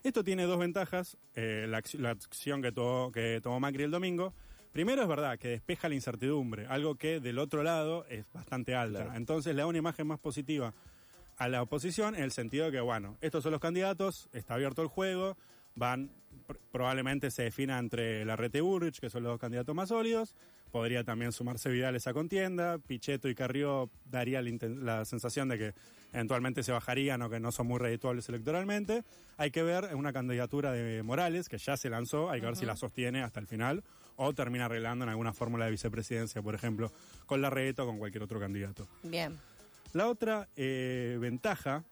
Esto 0.04 0.22
tiene 0.22 0.44
dos 0.44 0.60
ventajas, 0.60 1.16
eh, 1.34 1.66
la, 1.68 1.82
la 1.94 2.10
acción 2.10 2.62
que, 2.62 2.70
to- 2.70 3.10
que 3.12 3.40
tomó 3.42 3.58
Macri 3.58 3.82
el 3.82 3.90
domingo. 3.90 4.32
Primero 4.70 5.02
es 5.02 5.08
verdad 5.08 5.38
que 5.38 5.48
despeja 5.48 5.88
la 5.88 5.94
incertidumbre, 5.96 6.66
algo 6.66 6.94
que 6.96 7.18
del 7.18 7.38
otro 7.40 7.62
lado 7.64 8.04
es 8.08 8.24
bastante 8.32 8.74
alta. 8.76 9.04
Claro. 9.04 9.16
Entonces 9.16 9.54
le 9.56 9.62
da 9.62 9.66
una 9.66 9.78
imagen 9.78 10.06
más 10.06 10.20
positiva 10.20 10.72
a 11.36 11.48
la 11.48 11.62
oposición 11.62 12.14
en 12.14 12.22
el 12.24 12.30
sentido 12.32 12.66
de 12.66 12.72
que, 12.72 12.80
bueno, 12.80 13.16
estos 13.20 13.42
son 13.42 13.52
los 13.52 13.60
candidatos, 13.60 14.28
está 14.32 14.54
abierto 14.54 14.82
el 14.82 14.88
juego, 14.88 15.36
van, 15.74 16.10
pr- 16.48 16.58
probablemente 16.72 17.30
se 17.30 17.42
defina 17.44 17.78
entre 17.78 18.24
Larrete 18.24 18.58
y 18.58 18.60
Burrich, 18.62 18.98
que 19.00 19.10
son 19.10 19.22
los 19.22 19.32
dos 19.32 19.40
candidatos 19.40 19.74
más 19.74 19.90
sólidos, 19.90 20.34
podría 20.70 21.04
también 21.04 21.32
sumarse 21.32 21.70
Vidal 21.70 21.94
a 21.94 21.98
esa 21.98 22.12
contienda, 22.12 22.78
Pichetto 22.78 23.28
y 23.28 23.34
Carrió 23.34 23.90
daría 24.04 24.40
la, 24.42 24.50
la 24.68 25.04
sensación 25.04 25.48
de 25.48 25.58
que 25.58 25.74
eventualmente 26.12 26.62
se 26.62 26.72
bajarían 26.72 27.20
o 27.22 27.30
que 27.30 27.40
no 27.40 27.52
son 27.52 27.66
muy 27.66 27.78
redituables 27.78 28.28
electoralmente. 28.28 29.04
Hay 29.36 29.50
que 29.50 29.62
ver 29.62 29.94
una 29.94 30.12
candidatura 30.12 30.72
de 30.72 31.02
Morales, 31.02 31.48
que 31.48 31.58
ya 31.58 31.76
se 31.76 31.90
lanzó, 31.90 32.30
hay 32.30 32.40
que 32.40 32.46
ver 32.46 32.56
si 32.56 32.64
la 32.64 32.76
sostiene 32.76 33.22
hasta 33.22 33.40
el 33.40 33.46
final 33.46 33.84
o 34.16 34.32
termina 34.32 34.64
arreglando 34.64 35.04
en 35.04 35.10
alguna 35.10 35.34
fórmula 35.34 35.66
de 35.66 35.72
vicepresidencia, 35.72 36.40
por 36.40 36.54
ejemplo, 36.54 36.90
con 37.26 37.42
Larreta 37.42 37.82
o 37.82 37.86
con 37.86 37.98
cualquier 37.98 38.22
otro 38.24 38.40
candidato. 38.40 38.88
Bien. 39.02 39.38
La 39.96 40.08
otra 40.10 40.46
eh, 40.56 41.16
ventaja 41.18 41.82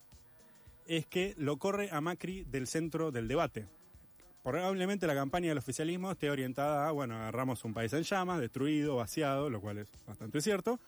es 0.86 1.06
que 1.06 1.34
lo 1.38 1.56
corre 1.56 1.88
a 1.90 2.02
Macri 2.02 2.44
del 2.44 2.66
centro 2.66 3.10
del 3.10 3.26
debate. 3.28 3.66
Probablemente 4.42 5.06
la 5.06 5.14
campaña 5.14 5.48
del 5.48 5.56
oficialismo 5.56 6.10
esté 6.10 6.28
orientada 6.28 6.86
a, 6.86 6.90
bueno, 6.90 7.16
agarramos 7.16 7.64
un 7.64 7.72
país 7.72 7.90
en 7.94 8.02
llamas, 8.02 8.40
destruido, 8.42 8.96
vaciado, 8.96 9.48
lo 9.48 9.58
cual 9.62 9.78
es 9.78 9.88
bastante 10.06 10.42
cierto. 10.42 10.78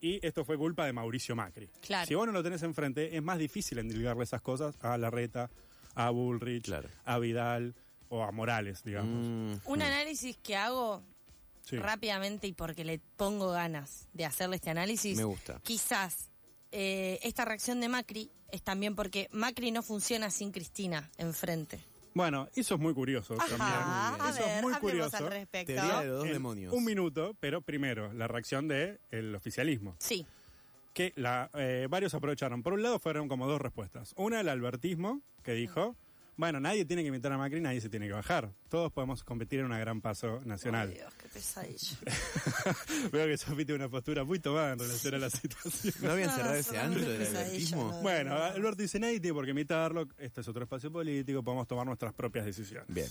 Y 0.00 0.24
esto 0.24 0.44
fue 0.44 0.56
culpa 0.56 0.86
de 0.86 0.92
Mauricio 0.92 1.34
Macri. 1.34 1.68
Claro. 1.84 2.06
Si 2.06 2.14
vos 2.14 2.26
no 2.28 2.32
lo 2.32 2.44
tenés 2.44 2.62
enfrente, 2.62 3.16
es 3.16 3.22
más 3.24 3.36
difícil 3.38 3.78
endilgarle 3.78 4.22
esas 4.22 4.40
cosas 4.40 4.76
a 4.82 4.96
Larreta, 4.98 5.50
a 5.96 6.10
Bullrich, 6.10 6.64
Claro. 6.66 6.88
a 7.06 7.18
Vidal 7.18 7.74
o 8.08 8.22
a 8.22 8.30
Morales, 8.30 8.84
digamos. 8.84 9.26
Mm, 9.26 9.68
Un 9.68 9.82
análisis 9.82 10.36
que 10.36 10.54
hago 10.54 11.02
Sí. 11.62 11.76
rápidamente 11.76 12.46
y 12.46 12.52
porque 12.52 12.84
le 12.84 13.00
pongo 13.16 13.50
ganas 13.50 14.08
de 14.14 14.24
hacerle 14.24 14.56
este 14.56 14.70
análisis. 14.70 15.16
me 15.16 15.24
gusta. 15.24 15.60
Quizás 15.62 16.29
eh, 16.72 17.18
esta 17.22 17.44
reacción 17.44 17.80
de 17.80 17.88
Macri 17.88 18.30
es 18.50 18.62
también 18.62 18.94
porque 18.94 19.28
Macri 19.32 19.70
no 19.70 19.82
funciona 19.82 20.30
sin 20.30 20.52
Cristina 20.52 21.10
enfrente. 21.18 21.80
Bueno, 22.12 22.48
eso 22.56 22.74
es 22.74 22.80
muy 22.80 22.92
curioso 22.92 23.34
Ajá, 23.38 23.56
también. 23.56 24.20
a 24.26 24.30
Eso 24.30 24.40
ver, 24.44 24.56
es 24.56 24.62
muy 24.62 24.74
curioso. 24.74 25.16
al 25.16 25.26
respecto. 25.30 25.72
Teoría 25.74 26.00
de 26.00 26.06
los 26.06 26.16
dos 26.18 26.26
En 26.26 26.32
demonios. 26.32 26.72
Un 26.74 26.84
minuto, 26.84 27.36
pero 27.38 27.60
primero, 27.60 28.12
la 28.12 28.26
reacción 28.26 28.66
del 28.66 28.98
el 29.12 29.34
oficialismo. 29.34 29.94
Sí, 30.00 30.26
Que 30.92 31.12
la, 31.14 31.50
eh, 31.54 31.86
varios 31.88 32.12
aprovecharon. 32.14 32.64
Por 32.64 32.72
un 32.72 32.82
lado, 32.82 32.98
fueron 32.98 33.28
como 33.28 33.46
dos 33.46 33.60
respuestas. 33.60 34.12
Una, 34.16 34.40
el 34.40 34.48
albertismo, 34.48 35.20
que 35.44 35.52
dijo: 35.52 35.94
Bueno, 36.40 36.58
nadie 36.58 36.86
tiene 36.86 37.02
que 37.02 37.08
imitar 37.08 37.30
a 37.32 37.36
Macri, 37.36 37.60
nadie 37.60 37.82
se 37.82 37.90
tiene 37.90 38.06
que 38.06 38.14
bajar. 38.14 38.50
Todos 38.70 38.90
podemos 38.90 39.22
competir 39.24 39.60
en 39.60 39.66
una 39.66 39.78
gran 39.78 40.00
paso 40.00 40.40
nacional. 40.46 40.88
Ay, 40.88 40.94
Dios, 40.94 41.12
qué 41.12 41.28
pesadilla. 41.28 41.98
Veo 43.12 43.26
que 43.26 43.36
Sofi 43.36 43.66
tiene 43.66 43.74
una 43.74 43.90
postura 43.90 44.24
muy 44.24 44.38
tomada 44.38 44.72
en 44.72 44.78
relación 44.78 45.16
a 45.16 45.18
la 45.18 45.28
situación. 45.28 45.92
¿No 46.00 46.12
habían 46.12 46.30
cerrado 46.30 46.54
no, 46.54 46.58
ese 46.58 46.78
antro 46.78 47.02
del 47.02 47.26
albertismo? 47.26 47.92
no. 47.92 48.00
Bueno, 48.00 48.36
Alberto 48.36 48.80
dice: 48.80 48.98
Nadie 48.98 49.20
tiene 49.20 49.34
por 49.34 49.44
qué 49.44 49.50
imitarlo. 49.50 50.08
Este 50.16 50.40
es 50.40 50.48
otro 50.48 50.62
espacio 50.62 50.90
político, 50.90 51.42
podemos 51.42 51.68
tomar 51.68 51.84
nuestras 51.84 52.14
propias 52.14 52.46
decisiones. 52.46 52.86
Bien. 52.88 53.08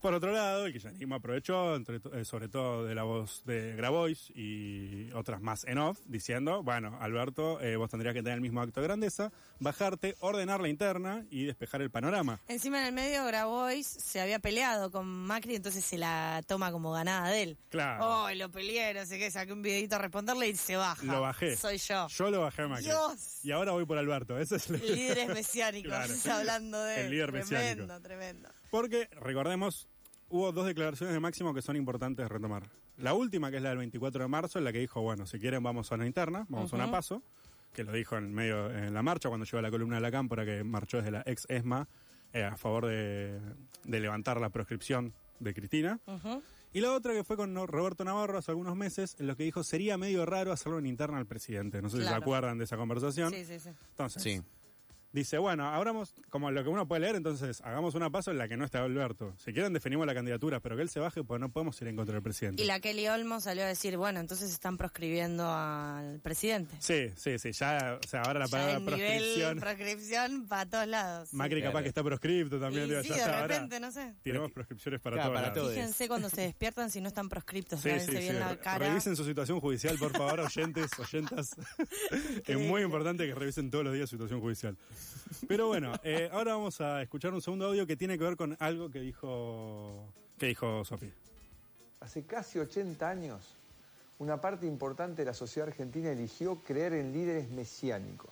Por 0.00 0.14
otro 0.14 0.30
lado, 0.32 0.66
el 0.66 0.72
kirchnerismo 0.72 1.16
aprovechó, 1.16 1.74
entre 1.74 2.00
eh, 2.12 2.24
sobre 2.24 2.48
todo 2.48 2.84
de 2.84 2.94
la 2.94 3.02
voz 3.02 3.42
de 3.46 3.74
Grabois 3.74 4.30
y 4.34 5.10
otras 5.12 5.40
más 5.40 5.64
en 5.64 5.78
off, 5.78 5.98
diciendo, 6.06 6.62
bueno, 6.62 6.96
Alberto, 7.00 7.60
eh, 7.60 7.74
vos 7.76 7.90
tendrías 7.90 8.14
que 8.14 8.22
tener 8.22 8.34
el 8.36 8.40
mismo 8.40 8.60
acto 8.60 8.80
de 8.80 8.86
grandeza, 8.86 9.32
bajarte, 9.58 10.14
ordenar 10.20 10.60
la 10.60 10.68
interna 10.68 11.24
y 11.30 11.46
despejar 11.46 11.82
el 11.82 11.90
panorama. 11.90 12.40
Encima 12.46 12.78
en 12.80 12.86
el 12.86 12.92
medio 12.92 13.24
Grabois 13.24 13.86
se 13.88 14.20
había 14.20 14.38
peleado 14.38 14.92
con 14.92 15.06
Macri, 15.06 15.56
entonces 15.56 15.84
se 15.84 15.98
la 15.98 16.42
toma 16.46 16.70
como 16.70 16.92
ganada 16.92 17.28
de 17.30 17.42
él. 17.42 17.58
Claro. 17.68 18.06
Oh, 18.06 18.30
lo 18.30 18.50
peleé, 18.52 18.94
no 18.94 19.04
sé 19.04 19.18
qué, 19.18 19.32
saqué 19.32 19.52
un 19.52 19.62
videito 19.62 19.96
a 19.96 19.98
responderle 19.98 20.48
y 20.48 20.54
se 20.56 20.76
baja. 20.76 21.02
Lo 21.04 21.20
bajé. 21.22 21.56
Soy 21.56 21.78
yo. 21.78 22.06
Yo 22.06 22.30
lo 22.30 22.42
bajé 22.42 22.62
a 22.62 22.68
Macri. 22.68 22.84
Dios. 22.84 23.40
Y 23.44 23.50
ahora 23.50 23.72
voy 23.72 23.84
por 23.84 23.98
Alberto. 23.98 24.38
Ese 24.38 24.56
es 24.56 24.70
el... 24.70 24.80
Líderes 24.80 25.28
mesiánicos, 25.28 25.90
Claro. 26.22 26.38
hablando 26.38 26.80
de 26.84 27.00
El 27.00 27.10
líder 27.10 27.32
tremendo, 27.32 27.56
mesiánico. 27.58 28.00
tremendo. 28.00 28.48
Porque, 28.70 29.08
recordemos, 29.20 29.88
hubo 30.28 30.52
dos 30.52 30.66
declaraciones 30.66 31.14
de 31.14 31.20
Máximo 31.20 31.54
que 31.54 31.62
son 31.62 31.76
importantes 31.76 32.24
de 32.24 32.28
retomar. 32.28 32.70
La 32.96 33.14
última, 33.14 33.50
que 33.50 33.58
es 33.58 33.62
la 33.62 33.68
del 33.70 33.78
24 33.78 34.22
de 34.22 34.28
marzo, 34.28 34.58
en 34.58 34.64
la 34.64 34.72
que 34.72 34.80
dijo, 34.80 35.00
bueno, 35.00 35.26
si 35.26 35.38
quieren 35.38 35.62
vamos 35.62 35.90
a 35.92 35.94
una 35.94 36.06
interna, 36.06 36.46
vamos 36.48 36.72
a 36.72 36.76
una 36.76 36.90
paso, 36.90 37.22
que 37.72 37.84
lo 37.84 37.92
dijo 37.92 38.16
en 38.16 38.34
medio 38.34 38.70
en 38.70 38.92
la 38.92 39.02
marcha 39.02 39.28
cuando 39.28 39.44
llegó 39.46 39.60
la 39.62 39.70
columna 39.70 39.96
de 39.96 40.02
la 40.02 40.10
cámpora 40.10 40.44
que 40.44 40.64
marchó 40.64 40.96
desde 40.98 41.12
la 41.12 41.22
ex 41.26 41.46
ESMA 41.48 41.86
eh, 42.32 42.42
a 42.42 42.56
favor 42.56 42.86
de, 42.86 43.38
de 43.84 44.00
levantar 44.00 44.40
la 44.40 44.50
proscripción 44.50 45.14
de 45.38 45.54
Cristina. 45.54 46.00
Ujú. 46.06 46.42
Y 46.72 46.80
la 46.80 46.92
otra 46.92 47.12
que 47.14 47.24
fue 47.24 47.36
con 47.36 47.54
Roberto 47.66 48.04
Navarro 48.04 48.38
hace 48.38 48.50
algunos 48.50 48.76
meses, 48.76 49.16
en 49.18 49.26
lo 49.28 49.36
que 49.36 49.44
dijo 49.44 49.62
sería 49.62 49.96
medio 49.96 50.26
raro 50.26 50.52
hacerlo 50.52 50.78
en 50.78 50.86
interna 50.86 51.18
al 51.18 51.26
presidente. 51.26 51.80
No 51.80 51.88
sé 51.88 51.98
si 51.98 52.02
se 52.02 52.12
acuerdan 52.12 52.58
de 52.58 52.64
esa 52.64 52.76
conversación. 52.76 53.32
Sí, 53.32 53.44
sí, 53.44 53.58
sí. 53.60 53.70
Entonces, 53.90 54.22
Sí. 54.22 54.42
Dice, 55.18 55.38
bueno, 55.38 55.66
abramos, 55.68 56.14
como 56.30 56.50
lo 56.50 56.62
que 56.62 56.68
uno 56.68 56.86
puede 56.88 57.00
leer, 57.02 57.16
entonces 57.16 57.60
hagamos 57.62 57.94
una 57.94 58.10
paso 58.10 58.30
en 58.30 58.38
la 58.38 58.48
que 58.48 58.56
no 58.56 58.64
está 58.64 58.82
Alberto. 58.82 59.34
Si 59.38 59.52
quieren 59.52 59.72
definimos 59.72 60.06
la 60.06 60.14
candidatura, 60.14 60.60
pero 60.60 60.76
que 60.76 60.82
él 60.82 60.88
se 60.88 61.00
baje, 61.00 61.22
pues 61.24 61.40
no 61.40 61.50
podemos 61.50 61.80
ir 61.82 61.88
en 61.88 61.96
contra 61.96 62.14
del 62.14 62.22
presidente. 62.22 62.62
Y 62.62 62.66
la 62.66 62.80
Kelly 62.80 63.08
Olmo 63.08 63.40
salió 63.40 63.64
a 63.64 63.66
decir, 63.66 63.96
bueno, 63.96 64.20
entonces 64.20 64.50
están 64.50 64.76
proscribiendo 64.76 65.48
al 65.50 66.20
presidente. 66.20 66.74
Sí, 66.80 67.10
sí, 67.16 67.38
sí, 67.38 67.52
ya, 67.52 67.98
o 68.04 68.08
sea, 68.08 68.22
ahora 68.22 68.40
la 68.40 68.46
Ya 68.46 68.50
palabra 68.50 68.78
nivel 68.80 68.86
proscripción. 68.96 69.60
proscripción 69.60 70.46
para 70.48 70.66
todos 70.70 70.86
lados. 70.86 71.28
Macri 71.34 71.62
capaz 71.62 71.82
que 71.82 71.88
está 71.88 72.02
proscripto 72.02 72.58
también, 72.60 72.86
Y 72.86 72.88
digo, 72.90 73.02
sí, 73.02 73.08
ya 73.10 73.16
de 73.16 73.22
ahora 73.22 73.46
repente, 73.46 73.80
no 73.80 73.90
sé. 73.92 74.14
Tenemos 74.22 74.50
proscripciones 74.52 75.00
para 75.00 75.16
Claro, 75.16 75.30
todos 75.30 75.36
para 75.42 75.48
lados. 75.48 75.62
todos. 75.62 75.74
Fíjense 75.74 76.08
cuando 76.08 76.28
se 76.30 76.40
despiertan 76.42 76.90
si 76.90 77.00
no 77.00 77.08
están 77.08 77.28
proscriptos. 77.28 77.80
Sí, 77.80 77.88
Lávense 77.88 78.12
sí, 78.12 78.18
bien 78.18 78.34
sí. 78.34 78.38
la 78.40 78.48
Re- 78.50 78.58
cara. 78.58 78.88
Revisen 78.88 79.16
su 79.16 79.24
situación 79.24 79.60
judicial, 79.60 79.96
por 79.98 80.12
favor, 80.12 80.40
oyentes, 80.40 80.90
oyentas. 80.98 81.56
es 82.46 82.58
muy 82.58 82.82
importante 82.82 83.26
que 83.26 83.34
revisen 83.34 83.70
todos 83.70 83.84
los 83.84 83.94
días 83.94 84.08
su 84.08 84.16
situación 84.16 84.40
judicial. 84.40 84.76
Pero 85.46 85.66
bueno, 85.66 85.92
eh, 86.02 86.28
ahora 86.32 86.54
vamos 86.54 86.80
a 86.80 87.02
escuchar 87.02 87.32
un 87.32 87.40
segundo 87.40 87.66
audio 87.66 87.86
que 87.86 87.96
tiene 87.96 88.18
que 88.18 88.24
ver 88.24 88.36
con 88.36 88.56
algo 88.60 88.90
que 88.90 89.00
dijo, 89.00 90.12
que 90.38 90.46
dijo 90.46 90.84
Sofía. 90.84 91.12
Hace 92.00 92.24
casi 92.24 92.58
80 92.58 93.08
años, 93.08 93.40
una 94.18 94.40
parte 94.40 94.66
importante 94.66 95.22
de 95.22 95.26
la 95.26 95.34
sociedad 95.34 95.68
argentina 95.68 96.10
eligió 96.10 96.56
creer 96.56 96.92
en 96.94 97.12
líderes 97.12 97.50
mesiánicos. 97.50 98.30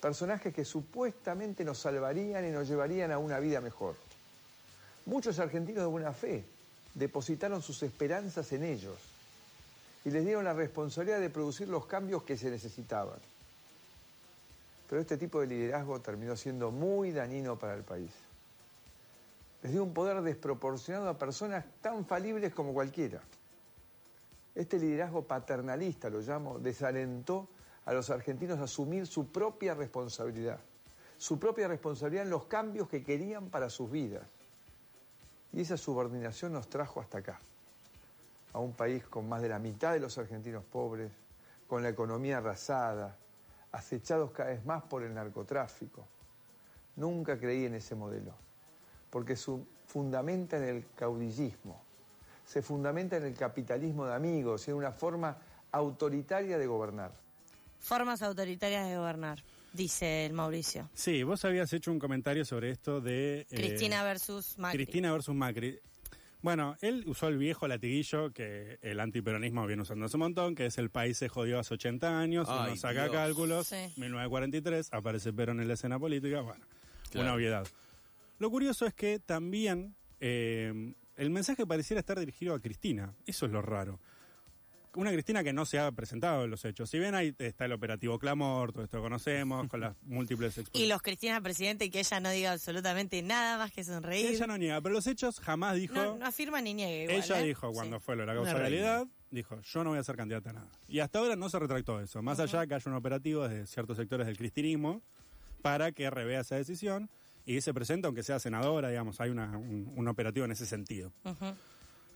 Personajes 0.00 0.52
que 0.52 0.64
supuestamente 0.64 1.64
nos 1.64 1.78
salvarían 1.78 2.46
y 2.46 2.50
nos 2.50 2.68
llevarían 2.68 3.12
a 3.12 3.18
una 3.18 3.38
vida 3.38 3.60
mejor. 3.60 3.94
Muchos 5.06 5.38
argentinos 5.38 5.82
de 5.82 5.90
buena 5.90 6.12
fe 6.12 6.44
depositaron 6.94 7.62
sus 7.62 7.82
esperanzas 7.82 8.52
en 8.52 8.64
ellos 8.64 8.98
y 10.04 10.10
les 10.10 10.24
dieron 10.24 10.44
la 10.44 10.52
responsabilidad 10.52 11.20
de 11.20 11.30
producir 11.30 11.68
los 11.68 11.86
cambios 11.86 12.22
que 12.22 12.36
se 12.36 12.50
necesitaban. 12.50 13.18
Pero 14.92 15.00
este 15.00 15.16
tipo 15.16 15.40
de 15.40 15.46
liderazgo 15.46 16.02
terminó 16.02 16.36
siendo 16.36 16.70
muy 16.70 17.12
dañino 17.12 17.58
para 17.58 17.72
el 17.72 17.82
país 17.82 18.12
les 19.62 19.72
dio 19.72 19.84
un 19.84 19.94
poder 19.94 20.20
desproporcionado 20.22 21.08
a 21.08 21.16
personas 21.16 21.64
tan 21.80 22.04
falibles 22.04 22.52
como 22.52 22.74
cualquiera. 22.74 23.20
Este 24.54 24.78
liderazgo 24.78 25.22
paternalista, 25.22 26.10
lo 26.10 26.20
llamo, 26.20 26.58
desalentó 26.58 27.48
a 27.84 27.92
los 27.92 28.10
argentinos 28.10 28.58
a 28.58 28.64
asumir 28.64 29.06
su 29.06 29.28
propia 29.28 29.74
responsabilidad, 29.74 30.58
su 31.16 31.38
propia 31.38 31.68
responsabilidad 31.68 32.24
en 32.24 32.30
los 32.30 32.46
cambios 32.46 32.88
que 32.88 33.04
querían 33.04 33.50
para 33.50 33.70
sus 33.70 33.90
vidas. 33.90 34.26
Y 35.52 35.60
esa 35.60 35.76
subordinación 35.76 36.52
nos 36.52 36.68
trajo 36.68 37.00
hasta 37.00 37.18
acá, 37.18 37.40
a 38.52 38.58
un 38.58 38.72
país 38.72 39.04
con 39.06 39.28
más 39.28 39.42
de 39.42 39.48
la 39.48 39.60
mitad 39.60 39.92
de 39.92 40.00
los 40.00 40.18
argentinos 40.18 40.64
pobres, 40.64 41.12
con 41.68 41.84
la 41.84 41.88
economía 41.88 42.38
arrasada, 42.38 43.16
acechados 43.72 44.30
cada 44.30 44.50
vez 44.50 44.64
más 44.64 44.82
por 44.84 45.02
el 45.02 45.12
narcotráfico. 45.14 46.06
Nunca 46.96 47.38
creí 47.38 47.64
en 47.64 47.74
ese 47.74 47.94
modelo 47.94 48.34
porque 49.12 49.36
se 49.36 49.52
fundamenta 49.86 50.56
en 50.56 50.64
el 50.64 50.86
caudillismo, 50.94 51.84
se 52.46 52.62
fundamenta 52.62 53.18
en 53.18 53.24
el 53.24 53.34
capitalismo 53.34 54.06
de 54.06 54.14
amigos, 54.14 54.66
en 54.68 54.74
una 54.74 54.90
forma 54.90 55.36
autoritaria 55.70 56.56
de 56.56 56.66
gobernar. 56.66 57.12
Formas 57.78 58.22
autoritarias 58.22 58.88
de 58.88 58.96
gobernar, 58.96 59.44
dice 59.74 60.24
el 60.24 60.32
Mauricio. 60.32 60.88
Sí, 60.94 61.22
vos 61.24 61.44
habías 61.44 61.70
hecho 61.74 61.92
un 61.92 61.98
comentario 61.98 62.44
sobre 62.46 62.70
esto 62.70 63.02
de... 63.02 63.40
eh, 63.40 63.46
Cristina 63.50 64.02
versus 64.02 64.56
Macri. 64.56 64.84
Cristina 64.84 65.12
versus 65.12 65.34
Macri. 65.34 65.78
Bueno, 66.42 66.76
él 66.80 67.04
usó 67.06 67.28
el 67.28 67.38
viejo 67.38 67.68
latiguillo 67.68 68.32
que 68.32 68.78
el 68.82 68.98
antiperonismo 68.98 69.64
viene 69.66 69.82
usando 69.82 70.06
hace 70.06 70.16
un 70.16 70.22
montón, 70.22 70.54
que 70.56 70.66
es 70.66 70.76
el 70.78 70.90
país 70.90 71.16
se 71.16 71.28
jodió 71.28 71.58
hace 71.60 71.74
80 71.74 72.18
años, 72.18 72.48
Ay, 72.50 72.70
uno 72.72 72.76
saca 72.76 73.02
Dios. 73.04 73.12
cálculos, 73.14 73.66
Sí. 73.68 73.76
1943, 73.96 74.88
aparece 74.92 75.32
Perón 75.32 75.60
en 75.60 75.68
la 75.68 75.74
escena 75.74 75.98
política, 76.00 76.40
bueno, 76.40 76.64
Claro. 77.10 77.26
una 77.28 77.34
obviedad. 77.36 77.66
Lo 78.40 78.50
curioso 78.50 78.86
es 78.86 78.94
que 78.94 79.20
también 79.20 79.94
eh, 80.18 80.94
el 81.16 81.30
mensaje 81.30 81.64
pareciera 81.66 82.00
estar 82.00 82.18
dirigido 82.18 82.54
a 82.54 82.60
Cristina, 82.60 83.14
eso 83.26 83.46
es 83.46 83.52
lo 83.52 83.62
raro. 83.62 84.00
Una 84.94 85.10
Cristina 85.10 85.42
que 85.42 85.54
no 85.54 85.64
se 85.64 85.78
ha 85.78 85.90
presentado 85.92 86.44
en 86.44 86.50
los 86.50 86.64
hechos. 86.66 86.90
Si 86.90 86.98
bien 86.98 87.14
ahí 87.14 87.34
está 87.38 87.64
el 87.64 87.72
operativo 87.72 88.18
Clamor, 88.18 88.72
todo 88.72 88.84
esto 88.84 88.98
lo 88.98 89.02
conocemos, 89.02 89.66
con 89.68 89.80
las 89.80 89.96
múltiples 90.02 90.60
Y 90.74 90.86
los 90.86 91.00
Cristina 91.00 91.40
presidente 91.40 91.86
y 91.86 91.90
que 91.90 92.00
ella 92.00 92.20
no 92.20 92.30
diga 92.30 92.52
absolutamente 92.52 93.22
nada 93.22 93.56
más 93.56 93.72
que 93.72 93.84
sonreír. 93.84 94.26
Ella 94.26 94.46
no 94.46 94.58
niega, 94.58 94.80
pero 94.82 94.92
los 94.94 95.06
hechos 95.06 95.40
jamás 95.40 95.76
dijo... 95.76 95.94
no, 95.94 96.18
no 96.18 96.26
afirma 96.26 96.60
ni 96.60 96.74
niega 96.74 97.04
igual, 97.04 97.24
Ella 97.24 97.40
¿eh? 97.40 97.46
dijo 97.46 97.72
cuando 97.72 97.98
Sí. 97.98 98.04
fue 98.04 98.16
lo 98.16 98.22
de 98.22 98.26
la 98.26 98.34
causa 98.34 98.52
realidad, 98.54 99.06
dijo, 99.30 99.60
yo 99.62 99.82
no 99.84 99.90
voy 99.90 99.98
a 99.98 100.04
ser 100.04 100.16
candidata 100.16 100.50
a 100.50 100.52
nada. 100.52 100.68
Y 100.88 100.98
hasta 100.98 101.20
ahora 101.20 101.36
no 101.36 101.48
se 101.48 101.58
retractó 101.58 101.98
eso, 102.00 102.20
más 102.22 102.38
allá 102.38 102.66
que 102.66 102.74
haya 102.74 102.90
un 102.90 102.96
operativo 102.96 103.48
desde 103.48 103.66
ciertos 103.66 103.96
sectores 103.96 104.26
del 104.26 104.36
cristinismo 104.36 105.00
para 105.62 105.92
que 105.92 106.10
revea 106.10 106.40
esa 106.40 106.56
decisión 106.56 107.08
y 107.46 107.60
se 107.62 107.72
presenta, 107.72 108.08
aunque 108.08 108.22
sea 108.22 108.38
senadora, 108.38 108.90
digamos, 108.90 109.20
hay 109.22 109.30
una- 109.30 109.56
un, 109.56 109.90
un 109.96 110.08
operativo 110.08 110.44
en 110.44 110.52
ese 110.52 110.66
sentido. 110.66 111.12
Ujú. 111.24 111.54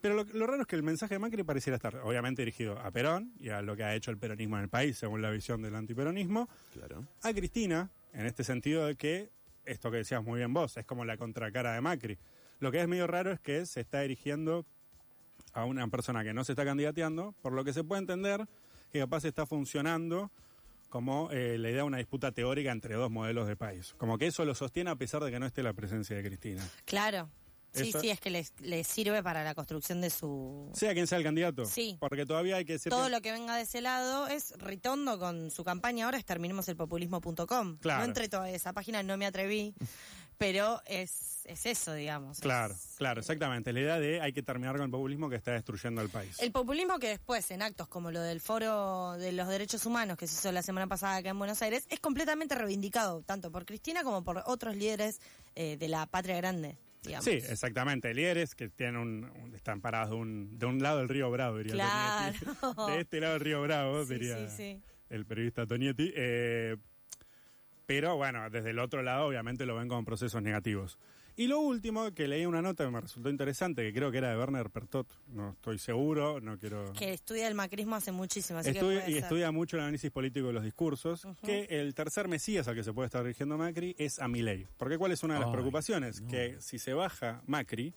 Pero 0.06 0.22
lo, 0.22 0.24
lo 0.34 0.46
raro 0.46 0.62
es 0.62 0.68
que 0.68 0.76
el 0.76 0.84
mensaje 0.84 1.16
de 1.16 1.18
Macri 1.18 1.42
pareciera 1.42 1.74
estar, 1.74 1.96
obviamente, 1.96 2.42
dirigido 2.42 2.78
a 2.78 2.92
Perón 2.92 3.32
y 3.40 3.48
a 3.48 3.60
lo 3.60 3.74
que 3.74 3.82
ha 3.82 3.92
hecho 3.92 4.12
el 4.12 4.18
peronismo 4.18 4.56
en 4.56 4.62
el 4.62 4.68
país, 4.68 4.96
según 4.96 5.20
la 5.20 5.30
visión 5.32 5.62
del 5.62 5.74
antiperonismo, 5.74 6.48
Claro. 6.72 7.04
a 7.22 7.32
Cristina, 7.32 7.90
en 8.12 8.24
este 8.24 8.44
sentido 8.44 8.86
de 8.86 8.94
que, 8.94 9.30
esto 9.64 9.90
que 9.90 9.96
decías 9.96 10.22
muy 10.22 10.38
bien 10.38 10.54
vos, 10.54 10.76
es 10.76 10.84
como 10.86 11.04
la 11.04 11.16
contracara 11.16 11.72
de 11.74 11.80
Macri. 11.80 12.18
Lo 12.60 12.70
que 12.70 12.80
es 12.80 12.86
medio 12.86 13.08
raro 13.08 13.32
es 13.32 13.40
que 13.40 13.66
se 13.66 13.80
está 13.80 14.02
dirigiendo 14.02 14.64
a 15.54 15.64
una 15.64 15.88
persona 15.88 16.22
que 16.22 16.32
no 16.32 16.44
se 16.44 16.52
está 16.52 16.64
candidateando, 16.64 17.34
por 17.42 17.52
lo 17.52 17.64
que 17.64 17.72
se 17.72 17.82
puede 17.82 18.02
entender 18.02 18.46
que 18.92 19.00
capaz 19.00 19.24
está 19.24 19.44
funcionando 19.44 20.30
como 20.88 21.32
eh, 21.32 21.58
la 21.58 21.68
idea 21.68 21.78
de 21.78 21.82
una 21.88 21.98
disputa 21.98 22.30
teórica 22.30 22.70
entre 22.70 22.94
dos 22.94 23.10
modelos 23.10 23.48
de 23.48 23.56
país. 23.56 23.92
Como 23.98 24.18
que 24.18 24.28
eso 24.28 24.44
lo 24.44 24.54
sostiene 24.54 24.90
a 24.90 24.94
pesar 24.94 25.24
de 25.24 25.32
que 25.32 25.40
no 25.40 25.46
esté 25.46 25.64
la 25.64 25.72
presencia 25.72 26.14
de 26.14 26.22
Cristina. 26.22 26.62
Claro. 26.84 27.28
Sí, 27.72 27.92
sí, 28.00 28.08
es 28.08 28.20
que 28.20 28.30
les, 28.30 28.52
les 28.60 28.86
sirve 28.86 29.22
para 29.22 29.44
la 29.44 29.54
construcción 29.54 30.00
de 30.00 30.08
su... 30.10 30.70
Sea 30.74 30.94
quien 30.94 31.06
sea 31.06 31.18
el 31.18 31.24
candidato. 31.24 31.66
Sí. 31.66 31.96
Porque 32.00 32.24
todavía 32.24 32.56
hay 32.56 32.64
que 32.64 32.72
decir 32.74 32.88
Todo 32.90 33.04
que- 33.04 33.10
lo 33.10 33.20
que 33.20 33.32
venga 33.32 33.54
de 33.56 33.62
ese 33.62 33.80
lado 33.82 34.26
es 34.28 34.52
Ritondo 34.58 35.18
con 35.18 35.50
su 35.50 35.62
campaña 35.64 36.06
ahora 36.06 36.16
es 36.18 36.24
terminemoselpopulismo.com. 36.24 37.78
Claro. 37.78 37.98
No 38.00 38.04
entré 38.06 38.28
todavía 38.28 38.54
a 38.54 38.56
esa 38.56 38.72
página, 38.72 39.02
no 39.02 39.16
me 39.16 39.26
atreví, 39.26 39.74
pero 40.38 40.80
es, 40.86 41.40
es 41.44 41.66
eso, 41.66 41.92
digamos. 41.94 42.40
Claro, 42.40 42.74
Es- 42.74 42.94
claro, 42.96 43.20
exactamente. 43.20 43.72
La 43.72 43.80
idea 43.80 43.98
de 44.00 44.20
hay 44.20 44.32
que 44.32 44.42
terminar 44.42 44.76
con 44.76 44.84
el 44.84 44.90
populismo 44.90 45.28
que 45.28 45.36
está 45.36 45.52
destruyendo 45.52 46.00
al 46.00 46.08
país. 46.08 46.36
El 46.40 46.52
populismo 46.52 46.98
que 46.98 47.08
después, 47.08 47.50
en 47.50 47.62
actos 47.62 47.88
como 47.88 48.10
lo 48.10 48.20
del 48.20 48.40
Foro 48.40 49.12
de 49.18 49.32
los 49.32 49.48
Derechos 49.48 49.84
Humanos 49.86 50.16
que 50.16 50.26
se 50.26 50.34
hizo 50.34 50.52
la 50.52 50.62
semana 50.62 50.86
pasada 50.86 51.16
acá 51.16 51.30
en 51.30 51.38
Buenos 51.38 51.60
Aires, 51.62 51.84
es 51.90 52.00
completamente 52.00 52.54
reivindicado, 52.54 53.22
tanto 53.22 53.50
por 53.50 53.66
Cristina 53.66 54.02
como 54.02 54.24
por 54.24 54.42
otros 54.46 54.76
líderes 54.76 55.20
eh, 55.54 55.76
de 55.78 55.88
la 55.88 56.06
patria 56.06 56.36
grande, 56.36 56.76
digamos. 57.06 57.24
Sí, 57.24 57.30
exactamente. 57.32 58.12
Líderes 58.14 58.54
que 58.54 58.68
tienen 58.68 58.96
un, 58.96 59.24
un- 59.42 59.54
están 59.54 59.80
parados 59.80 60.10
de 60.10 60.16
un, 60.16 60.58
de 60.58 60.66
un 60.66 60.82
lado 60.82 60.98
del 60.98 61.08
río 61.08 61.30
Bravo, 61.30 61.58
diría 61.58 61.74
Claro. 61.74 62.38
Tonietti. 62.60 62.92
De 62.92 63.00
este 63.00 63.20
lado 63.20 63.32
del 63.34 63.40
río 63.42 63.62
Bravo, 63.62 64.04
Sí, 64.04 64.14
diría 64.14 64.48
sí, 64.48 64.56
sí. 64.56 64.82
el 65.10 65.24
periodista 65.26 65.66
Tonietti. 65.66 66.12
Eh, 66.14 66.76
pero 67.86 68.16
bueno, 68.16 68.50
desde 68.50 68.70
el 68.70 68.78
otro 68.80 69.02
lado 69.02 69.26
obviamente 69.26 69.64
lo 69.66 69.76
ven 69.76 69.88
como 69.88 70.04
procesos 70.04 70.42
negativos. 70.42 70.98
Y 71.38 71.48
lo 71.48 71.60
último, 71.60 72.10
que 72.12 72.26
leí 72.26 72.46
una 72.46 72.62
nota 72.62 72.84
que 72.86 72.90
me 72.90 72.98
resultó 73.00 73.28
interesante, 73.28 73.82
que 73.82 73.92
creo 73.92 74.10
que 74.10 74.16
era 74.18 74.30
de 74.30 74.38
Werner 74.38 74.70
Pertot, 74.70 75.06
no 75.28 75.50
estoy 75.50 75.78
seguro, 75.78 76.40
no 76.40 76.58
quiero... 76.58 76.90
Que 76.94 77.12
estudia 77.12 77.46
el 77.46 77.54
macrismo 77.54 77.94
hace 77.94 78.10
muchísimo, 78.10 78.58
así 78.58 78.70
Estudia- 78.70 79.00
que 79.00 79.00
puede 79.00 79.10
y 79.10 79.14
ser. 79.14 79.22
estudia 79.24 79.52
mucho 79.52 79.76
el 79.76 79.82
análisis 79.82 80.10
político 80.10 80.46
de 80.46 80.54
los 80.54 80.64
discursos, 80.64 81.26
que 81.44 81.66
el 81.68 81.94
tercer 81.94 82.26
Mesías 82.28 82.66
al 82.68 82.74
que 82.74 82.82
se 82.82 82.94
puede 82.94 83.06
estar 83.08 83.22
dirigiendo 83.22 83.58
Macri 83.58 83.94
es 83.98 84.18
a 84.18 84.28
Milei. 84.28 84.66
Porque 84.78 84.96
¿cuál 84.96 85.12
es 85.12 85.22
una 85.24 85.34
de 85.34 85.40
las 85.40 85.48
Ay, 85.48 85.52
preocupaciones? 85.52 86.22
Que 86.22 86.56
si 86.60 86.78
se 86.78 86.94
baja 86.94 87.42
Macri, 87.46 87.92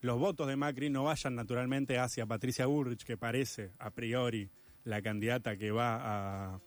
los 0.00 0.20
votos 0.20 0.46
de 0.46 0.54
Macri 0.54 0.88
no 0.88 1.02
vayan 1.02 1.34
naturalmente 1.34 1.98
hacia 1.98 2.26
Patricia 2.26 2.66
Bullrich, 2.66 3.02
que 3.04 3.16
parece 3.16 3.72
a 3.80 3.90
priori 3.90 4.50
la 4.84 5.02
candidata 5.02 5.56
que 5.56 5.72
va 5.72 6.52
a, 6.54 6.60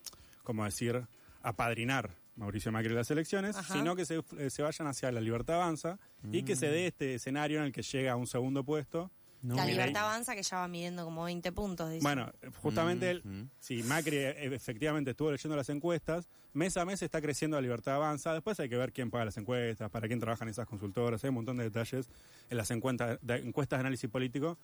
como 0.43 0.65
decir, 0.65 1.07
a 1.41 1.53
padrinar 1.55 2.15
Mauricio 2.37 2.71
Macri 2.71 2.89
en 2.89 2.95
las 2.95 3.11
elecciones, 3.11 3.55
Ajá. 3.55 3.73
sino 3.73 3.95
que 3.95 4.05
se, 4.05 4.23
eh, 4.37 4.49
se 4.49 4.61
vayan 4.61 4.87
hacia 4.87 5.11
la 5.11 5.19
libertad 5.21 5.55
avanza 5.55 5.99
y 6.31 6.43
que 6.43 6.55
se 6.55 6.67
dé 6.69 6.87
este 6.87 7.15
escenario 7.15 7.59
en 7.59 7.65
el 7.65 7.71
que 7.71 7.81
llega 7.81 8.13
a 8.13 8.15
un 8.15 8.27
segundo 8.27 8.63
puesto. 8.63 9.11
La 9.43 9.53
Milei- 9.65 9.67
libertad 9.71 10.03
avanza 10.05 10.35
que 10.35 10.41
ya 10.43 10.57
va 10.57 10.67
midiendo 10.67 11.05
como 11.05 11.23
20 11.23 11.51
puntos, 11.51 11.89
dice. 11.91 12.01
bueno, 12.01 12.31
justamente, 12.61 13.11
él- 13.11 13.21
Ujú. 13.23 13.47
si 13.59 13.83
Macri 13.83 14.17
eh, 14.17 14.45
efectivamente 14.55 15.11
estuvo 15.11 15.31
leyendo 15.31 15.55
las 15.55 15.69
encuestas, 15.69 16.27
mes 16.53 16.75
a 16.77 16.85
mes 16.85 17.01
está 17.03 17.21
creciendo 17.21 17.55
la 17.57 17.61
libertad 17.61 17.95
avanza. 17.95 18.33
Después 18.33 18.59
hay 18.59 18.67
que 18.67 18.77
ver 18.77 18.91
quién 18.93 19.11
paga 19.11 19.25
las 19.25 19.37
encuestas, 19.37 19.91
para 19.91 20.07
quién 20.07 20.19
trabajan 20.19 20.49
esas 20.49 20.65
consultoras. 20.67 21.23
Hay 21.23 21.27
un 21.29 21.35
montón 21.35 21.57
de 21.57 21.65
detalles 21.65 22.09
en 22.49 22.57
las 22.57 22.71
encuestas 22.71 23.19
de, 23.21 23.35
encuestas 23.37 23.77
de 23.77 23.81
análisis 23.81 24.09
político 24.09 24.57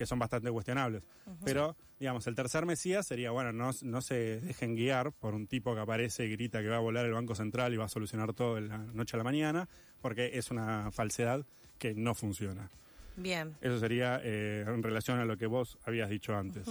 que 0.00 0.06
son 0.06 0.18
bastante 0.18 0.50
cuestionables. 0.50 1.02
Pero, 1.44 1.76
digamos, 1.98 2.26
el 2.26 2.34
tercer 2.34 2.64
Mesías 2.64 3.06
sería, 3.06 3.32
bueno, 3.32 3.52
no, 3.52 3.70
no 3.82 4.00
se 4.00 4.40
dejen 4.40 4.74
guiar 4.74 5.12
por 5.12 5.34
un 5.34 5.46
tipo 5.46 5.74
que 5.74 5.82
aparece 5.82 6.24
y 6.24 6.30
grita 6.30 6.62
que 6.62 6.68
va 6.70 6.76
a 6.76 6.80
volar 6.80 7.04
el 7.04 7.12
Banco 7.12 7.34
Central 7.34 7.74
y 7.74 7.76
va 7.76 7.84
a 7.84 7.88
solucionar 7.90 8.32
todo 8.32 8.54
de 8.54 8.62
la 8.62 8.78
noche 8.78 9.16
a 9.16 9.18
la 9.18 9.24
mañana, 9.24 9.68
porque 10.00 10.38
es 10.38 10.50
una 10.50 10.90
falsedad 10.90 11.44
que 11.76 11.94
no 11.94 12.14
funciona. 12.14 12.70
Bien. 13.14 13.54
Eso 13.60 13.78
sería 13.78 14.22
eh, 14.24 14.64
en 14.66 14.82
relación 14.82 15.18
a 15.18 15.26
lo 15.26 15.36
que 15.36 15.44
vos 15.44 15.76
habías 15.84 16.08
dicho 16.08 16.34
antes. 16.34 16.66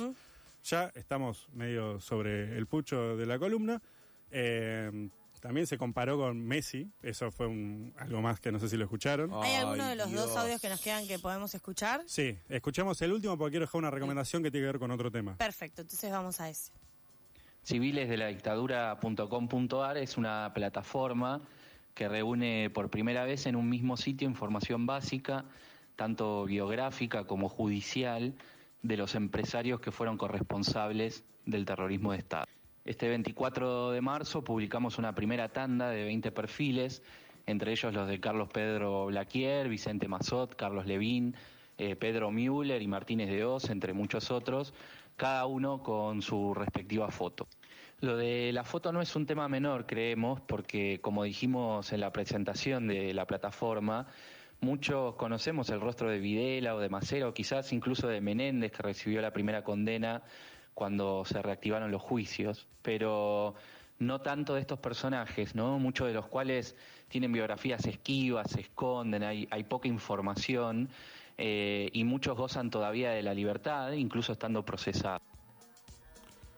Ya 0.63 0.91
estamos 0.95 1.49
medio 1.53 1.99
sobre 1.99 2.57
el 2.57 2.65
pucho 2.65 3.15
de 3.15 3.27
la 3.27 3.37
columna. 3.37 3.79
Eh, 4.31 5.09
también 5.39 5.65
se 5.67 5.77
comparó 5.77 6.17
con 6.17 6.43
Messi, 6.45 6.91
eso 7.01 7.31
fue 7.31 7.47
un- 7.47 7.93
algo 7.97 8.21
más 8.21 8.39
que 8.39 8.51
no 8.51 8.59
sé 8.59 8.69
si 8.69 8.77
lo 8.77 8.83
escucharon. 8.85 9.31
¿Hay 9.43 9.55
alguno 9.55 9.85
de 9.87 9.95
los 9.95 10.11
dos 10.11 10.25
Dios. 10.25 10.37
audios 10.37 10.61
que 10.61 10.69
nos 10.69 10.81
quedan 10.81 11.07
que 11.07 11.17
podemos 11.19 11.53
escuchar? 11.55 12.01
Sí, 12.07 12.37
escuchemos 12.49 13.01
el 13.01 13.13
último 13.13 13.37
porque 13.37 13.51
quiero 13.53 13.65
dejar 13.65 13.79
una 13.79 13.91
recomendación 13.91 14.43
que 14.43 14.51
tiene 14.51 14.65
que 14.67 14.71
ver 14.73 14.79
con 14.79 14.91
otro 14.91 15.09
tema. 15.11 15.35
Perfecto, 15.37 15.81
entonces 15.81 16.11
vamos 16.11 16.39
a 16.41 16.49
ese. 16.49 16.71
civilesdeladictadura.com.ar 17.65 19.97
es 19.97 20.17
una 20.17 20.51
plataforma 20.53 21.41
que 21.93 22.07
reúne 22.07 22.69
por 22.69 22.89
primera 22.89 23.23
vez 23.25 23.45
en 23.45 23.55
un 23.55 23.69
mismo 23.69 23.97
sitio 23.97 24.27
información 24.27 24.85
básica, 24.85 25.45
tanto 25.95 26.45
biográfica 26.45 27.25
como 27.25 27.49
judicial, 27.49 28.33
de 28.81 28.95
los 28.97 29.15
empresarios 29.15 29.81
que 29.81 29.91
fueron 29.91 30.17
corresponsables 30.17 31.23
del 31.45 31.65
terrorismo 31.65 32.13
de 32.13 32.19
Estado. 32.19 32.45
Este 32.89 33.07
24 33.07 33.91
de 33.91 34.01
marzo 34.01 34.43
publicamos 34.43 34.97
una 34.97 35.13
primera 35.13 35.49
tanda 35.49 35.91
de 35.91 36.05
20 36.05 36.31
perfiles, 36.31 37.03
entre 37.45 37.71
ellos 37.71 37.93
los 37.93 38.07
de 38.07 38.19
Carlos 38.19 38.49
Pedro 38.51 39.05
Blaquier, 39.05 39.69
Vicente 39.69 40.07
Mazot, 40.07 40.55
Carlos 40.55 40.87
Levín, 40.87 41.35
eh, 41.77 41.95
Pedro 41.95 42.31
Müller 42.31 42.81
y 42.81 42.87
Martínez 42.87 43.29
de 43.29 43.45
Oz, 43.45 43.69
entre 43.69 43.93
muchos 43.93 44.31
otros, 44.31 44.73
cada 45.17 45.45
uno 45.45 45.83
con 45.83 46.23
su 46.23 46.55
respectiva 46.55 47.11
foto. 47.11 47.47
Lo 47.99 48.17
de 48.17 48.51
la 48.53 48.63
foto 48.63 48.91
no 48.91 49.03
es 49.03 49.15
un 49.15 49.27
tema 49.27 49.47
menor, 49.47 49.85
creemos, 49.85 50.41
porque 50.41 50.99
como 50.99 51.23
dijimos 51.23 51.93
en 51.93 51.99
la 51.99 52.11
presentación 52.11 52.87
de 52.87 53.13
la 53.13 53.27
plataforma, 53.27 54.07
muchos 54.61 55.13
conocemos 55.13 55.69
el 55.69 55.79
rostro 55.79 56.09
de 56.09 56.17
Videla 56.17 56.73
o 56.73 56.79
de 56.79 56.89
Macero, 56.89 57.35
quizás 57.35 57.71
incluso 57.71 58.07
de 58.07 58.19
Menéndez, 58.19 58.71
que 58.71 58.81
recibió 58.81 59.21
la 59.21 59.31
primera 59.31 59.63
condena 59.63 60.23
cuando 60.79 61.25
se 61.25 61.41
reactivaron 61.41 61.91
los 61.91 62.01
juicios, 62.01 62.65
pero 62.81 63.53
no 63.97 64.21
tanto 64.21 64.55
de 64.55 64.61
estos 64.61 64.79
personajes, 64.79 65.53
¿no? 65.53 65.77
Muchos 65.77 66.07
de 66.07 66.13
los 66.13 66.27
cuales 66.27 66.73
tienen 67.09 67.33
biografías 67.33 67.85
esquivas, 67.85 68.49
se 68.51 68.61
esconden, 68.61 69.23
hay, 69.23 69.45
hay 69.51 69.65
poca 69.65 69.89
información 69.89 70.87
eh, 71.37 71.89
y 71.91 72.05
muchos 72.05 72.37
gozan 72.37 72.69
todavía 72.69 73.11
de 73.11 73.21
la 73.21 73.33
libertad, 73.33 73.91
incluso 73.91 74.31
estando 74.31 74.63
procesados. 74.63 75.21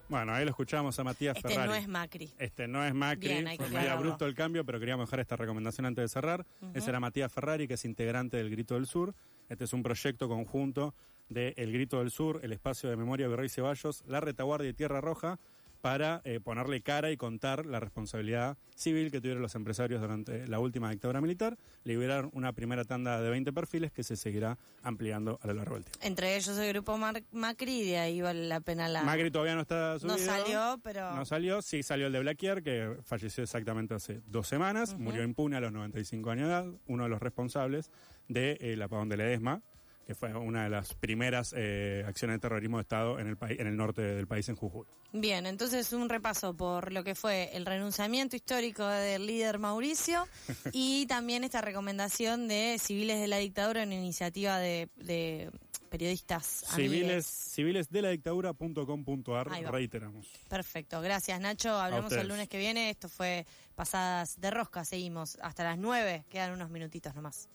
Bueno, 0.08 0.36
ahí 0.36 0.44
lo 0.44 0.52
escuchamos 0.52 1.00
a 1.00 1.04
Matías 1.04 1.38
Este 1.38 1.50
Ferrari. 1.50 1.70
no 1.70 1.76
es 1.76 1.88
Macri. 1.88 2.30
Este 2.38 2.68
no 2.68 2.86
es 2.86 2.94
Macri, 2.94 3.28
Bien, 3.28 3.50
fue 3.58 3.70
medio 3.70 3.92
abrupto 3.92 4.28
el 4.28 4.36
cambio, 4.36 4.64
pero 4.64 4.80
queríamos 4.80 5.08
dejar 5.08 5.22
esta 5.22 5.36
recomendación 5.36 5.88
antes 5.88 6.04
de 6.04 6.10
cerrar. 6.10 6.46
Ese 6.76 6.92
era 6.92 7.00
Matías 7.00 7.32
Ferrari, 7.32 7.68
que 7.68 7.74
es 7.74 7.86
integrante 7.86 8.38
del 8.38 8.52
Grito 8.52 8.76
del 8.76 8.86
Sur. 8.86 9.16
Este 9.50 9.64
es 9.64 9.74
un 9.74 9.82
proyecto 9.82 10.30
conjunto 10.30 10.94
de 11.32 11.54
El 11.58 11.72
Grito 11.72 12.00
del 12.00 12.12
Sur, 12.12 12.42
el 12.44 12.52
Espacio 12.52 12.90
de 12.90 12.98
Memoria 12.98 13.28
Virrey 13.28 13.50
Ceballos, 13.50 14.04
La 14.06 14.20
Retaguardia 14.20 14.70
y 14.70 14.74
Tierra 14.74 15.00
Roja, 15.02 15.40
para 15.80 16.22
eh, 16.26 16.40
ponerle 16.40 16.82
cara 16.82 17.10
y 17.10 17.18
contar 17.18 17.66
la 17.66 17.80
responsabilidad 17.80 18.56
civil 18.76 19.10
que 19.12 19.20
tuvieron 19.20 19.42
los 19.42 19.56
empresarios 19.56 20.00
durante 20.00 20.48
la 20.48 20.60
última 20.60 20.92
dictadura 20.92 21.22
militar. 21.22 21.58
Liberaron 21.86 22.30
una 22.34 22.54
primera 22.54 22.84
tanda 22.86 23.20
de 23.20 23.30
20 23.32 23.52
perfiles 23.52 23.92
que 23.92 24.04
se 24.04 24.16
seguirá 24.16 24.60
ampliando 24.84 25.40
a 25.42 25.48
lo 25.48 25.54
largo 25.56 25.76
del 25.76 25.86
tiempo. 25.86 26.00
Entre 26.06 26.36
ellos 26.36 26.56
el 26.58 26.72
grupo 26.74 26.98
Mar- 26.98 27.24
Macri 27.32 27.84
de 27.84 27.98
ahí 27.98 28.22
vale 28.22 28.48
la 28.48 28.60
pena 28.62 28.88
la... 28.88 29.02
Macri 29.04 29.32
todavía 29.32 29.56
no 29.56 29.62
está 29.62 29.98
subido. 29.98 30.18
no 30.18 30.24
salió, 30.24 30.80
pero... 30.84 31.16
No 31.16 31.26
salió, 31.26 31.62
sí 31.64 31.82
salió 31.82 32.08
el 32.08 32.14
de 32.14 32.20
Blaquier, 32.20 32.62
que 32.62 32.98
falleció 33.04 33.44
exactamente 33.44 33.96
hace 33.96 34.22
dos 34.28 34.48
semanas, 34.48 34.96
murió 34.96 35.24
impune 35.24 35.56
a 35.58 35.62
los 35.62 35.72
95 35.72 36.30
años 36.30 36.48
de 36.48 36.54
edad, 36.54 36.66
uno 36.86 37.04
de 37.06 37.10
los 37.10 37.20
responsables 37.22 37.90
del 38.28 38.58
de, 38.60 38.74
el 38.74 38.82
apagón 38.84 39.10
de 39.10 39.18
Ledesma, 39.18 39.62
que 40.06 40.16
fue 40.16 40.34
una 40.34 40.64
de 40.64 40.70
las 40.70 40.94
primeras 40.94 41.54
eh, 41.56 42.04
acciones 42.08 42.36
de 42.36 42.40
terrorismo 42.40 42.78
de 42.78 42.82
Estado 42.82 43.20
en 43.20 43.28
el, 43.28 43.38
país, 43.38 43.60
en 43.60 43.68
el 43.68 43.78
norte 43.78 44.02
del 44.02 44.28
país, 44.28 44.48
en 44.50 44.56
Jujuy. 44.56 44.86
Bien, 45.14 45.46
entonces 45.46 45.92
un 45.94 46.10
repaso 46.10 46.56
por 46.56 46.92
lo 46.92 47.04
que 47.04 47.16
fue 47.16 47.50
el 47.54 47.66
renunciamiento 47.66 48.36
histórico 48.36 48.86
del 48.88 49.26
líder 49.26 49.60
Mauricio 49.60 50.28
y 50.74 51.06
también 51.08 51.44
esta 51.44 51.62
recomendación 51.62 52.48
de 52.48 52.78
Civiles 52.80 53.20
de 53.20 53.28
la 53.28 53.38
Dictadura, 53.38 53.84
una 53.84 53.96
iniciativa 53.96 54.58
de, 54.58 54.90
de 54.96 55.52
periodistas 55.92 56.64
Civiles, 56.74 57.26
civiles 57.26 57.90
de 57.90 58.02
la 58.02 58.10
dictadura.com.ar, 58.10 59.50
reiteramos. 59.72 60.28
Perfecto, 60.48 61.02
gracias 61.02 61.40
Nacho. 61.42 61.72
Hablamos 61.72 62.14
el 62.14 62.30
lunes 62.30 62.48
que 62.48 62.58
viene. 62.58 62.90
Esto 62.90 63.10
fue 63.10 63.46
Pasadas 63.76 64.40
de 64.40 64.50
Rosca. 64.52 64.86
Seguimos 64.86 65.38
hasta 65.42 65.66
las 65.66 65.78
9. 65.78 66.26
Quedan 66.30 66.54
unos 66.54 66.70
minutitos 66.70 67.14
nomás. 67.14 67.50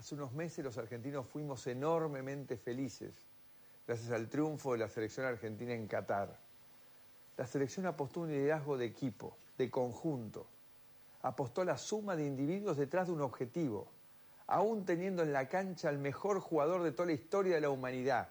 Hace 0.00 0.14
unos 0.14 0.32
meses 0.32 0.64
los 0.64 0.78
argentinos 0.78 1.26
fuimos 1.26 1.66
enormemente 1.66 2.56
felices 2.56 3.12
gracias 3.86 4.10
al 4.12 4.30
triunfo 4.30 4.72
de 4.72 4.78
la 4.78 4.88
selección 4.88 5.26
argentina 5.26 5.74
en 5.74 5.86
Qatar. 5.86 6.40
La 7.36 7.46
selección 7.46 7.84
apostó 7.84 8.20
un 8.20 8.30
liderazgo 8.30 8.78
de 8.78 8.86
equipo, 8.86 9.36
de 9.58 9.70
conjunto. 9.70 10.46
Apostó 11.20 11.64
la 11.64 11.76
suma 11.76 12.16
de 12.16 12.26
individuos 12.26 12.78
detrás 12.78 13.08
de 13.08 13.12
un 13.12 13.20
objetivo, 13.20 13.92
aún 14.46 14.86
teniendo 14.86 15.22
en 15.22 15.34
la 15.34 15.50
cancha 15.50 15.90
al 15.90 15.98
mejor 15.98 16.40
jugador 16.40 16.82
de 16.82 16.92
toda 16.92 17.08
la 17.08 17.12
historia 17.12 17.56
de 17.56 17.60
la 17.60 17.68
humanidad. 17.68 18.30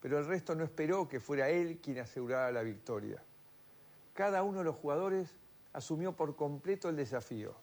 Pero 0.00 0.18
el 0.18 0.26
resto 0.26 0.56
no 0.56 0.64
esperó 0.64 1.08
que 1.08 1.20
fuera 1.20 1.48
él 1.48 1.78
quien 1.80 2.00
asegurara 2.00 2.50
la 2.50 2.62
victoria. 2.62 3.22
Cada 4.14 4.42
uno 4.42 4.58
de 4.58 4.64
los 4.64 4.74
jugadores 4.74 5.32
asumió 5.74 6.16
por 6.16 6.34
completo 6.34 6.88
el 6.88 6.96
desafío. 6.96 7.54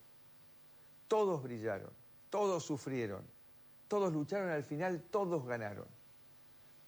Todos 1.10 1.44
brillaron, 1.44 1.92
todos 2.30 2.64
sufrieron, 2.64 3.24
todos 3.88 4.14
lucharon 4.14 4.50
al 4.50 4.64
final, 4.64 5.02
todos 5.10 5.46
ganaron. 5.46 5.88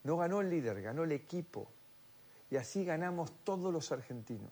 No 0.03 0.17
ganó 0.17 0.41
el 0.41 0.49
líder, 0.49 0.81
ganó 0.81 1.03
el 1.03 1.11
equipo. 1.11 1.71
Y 2.49 2.57
así 2.57 2.83
ganamos 2.83 3.31
todos 3.43 3.71
los 3.73 3.91
argentinos. 3.91 4.51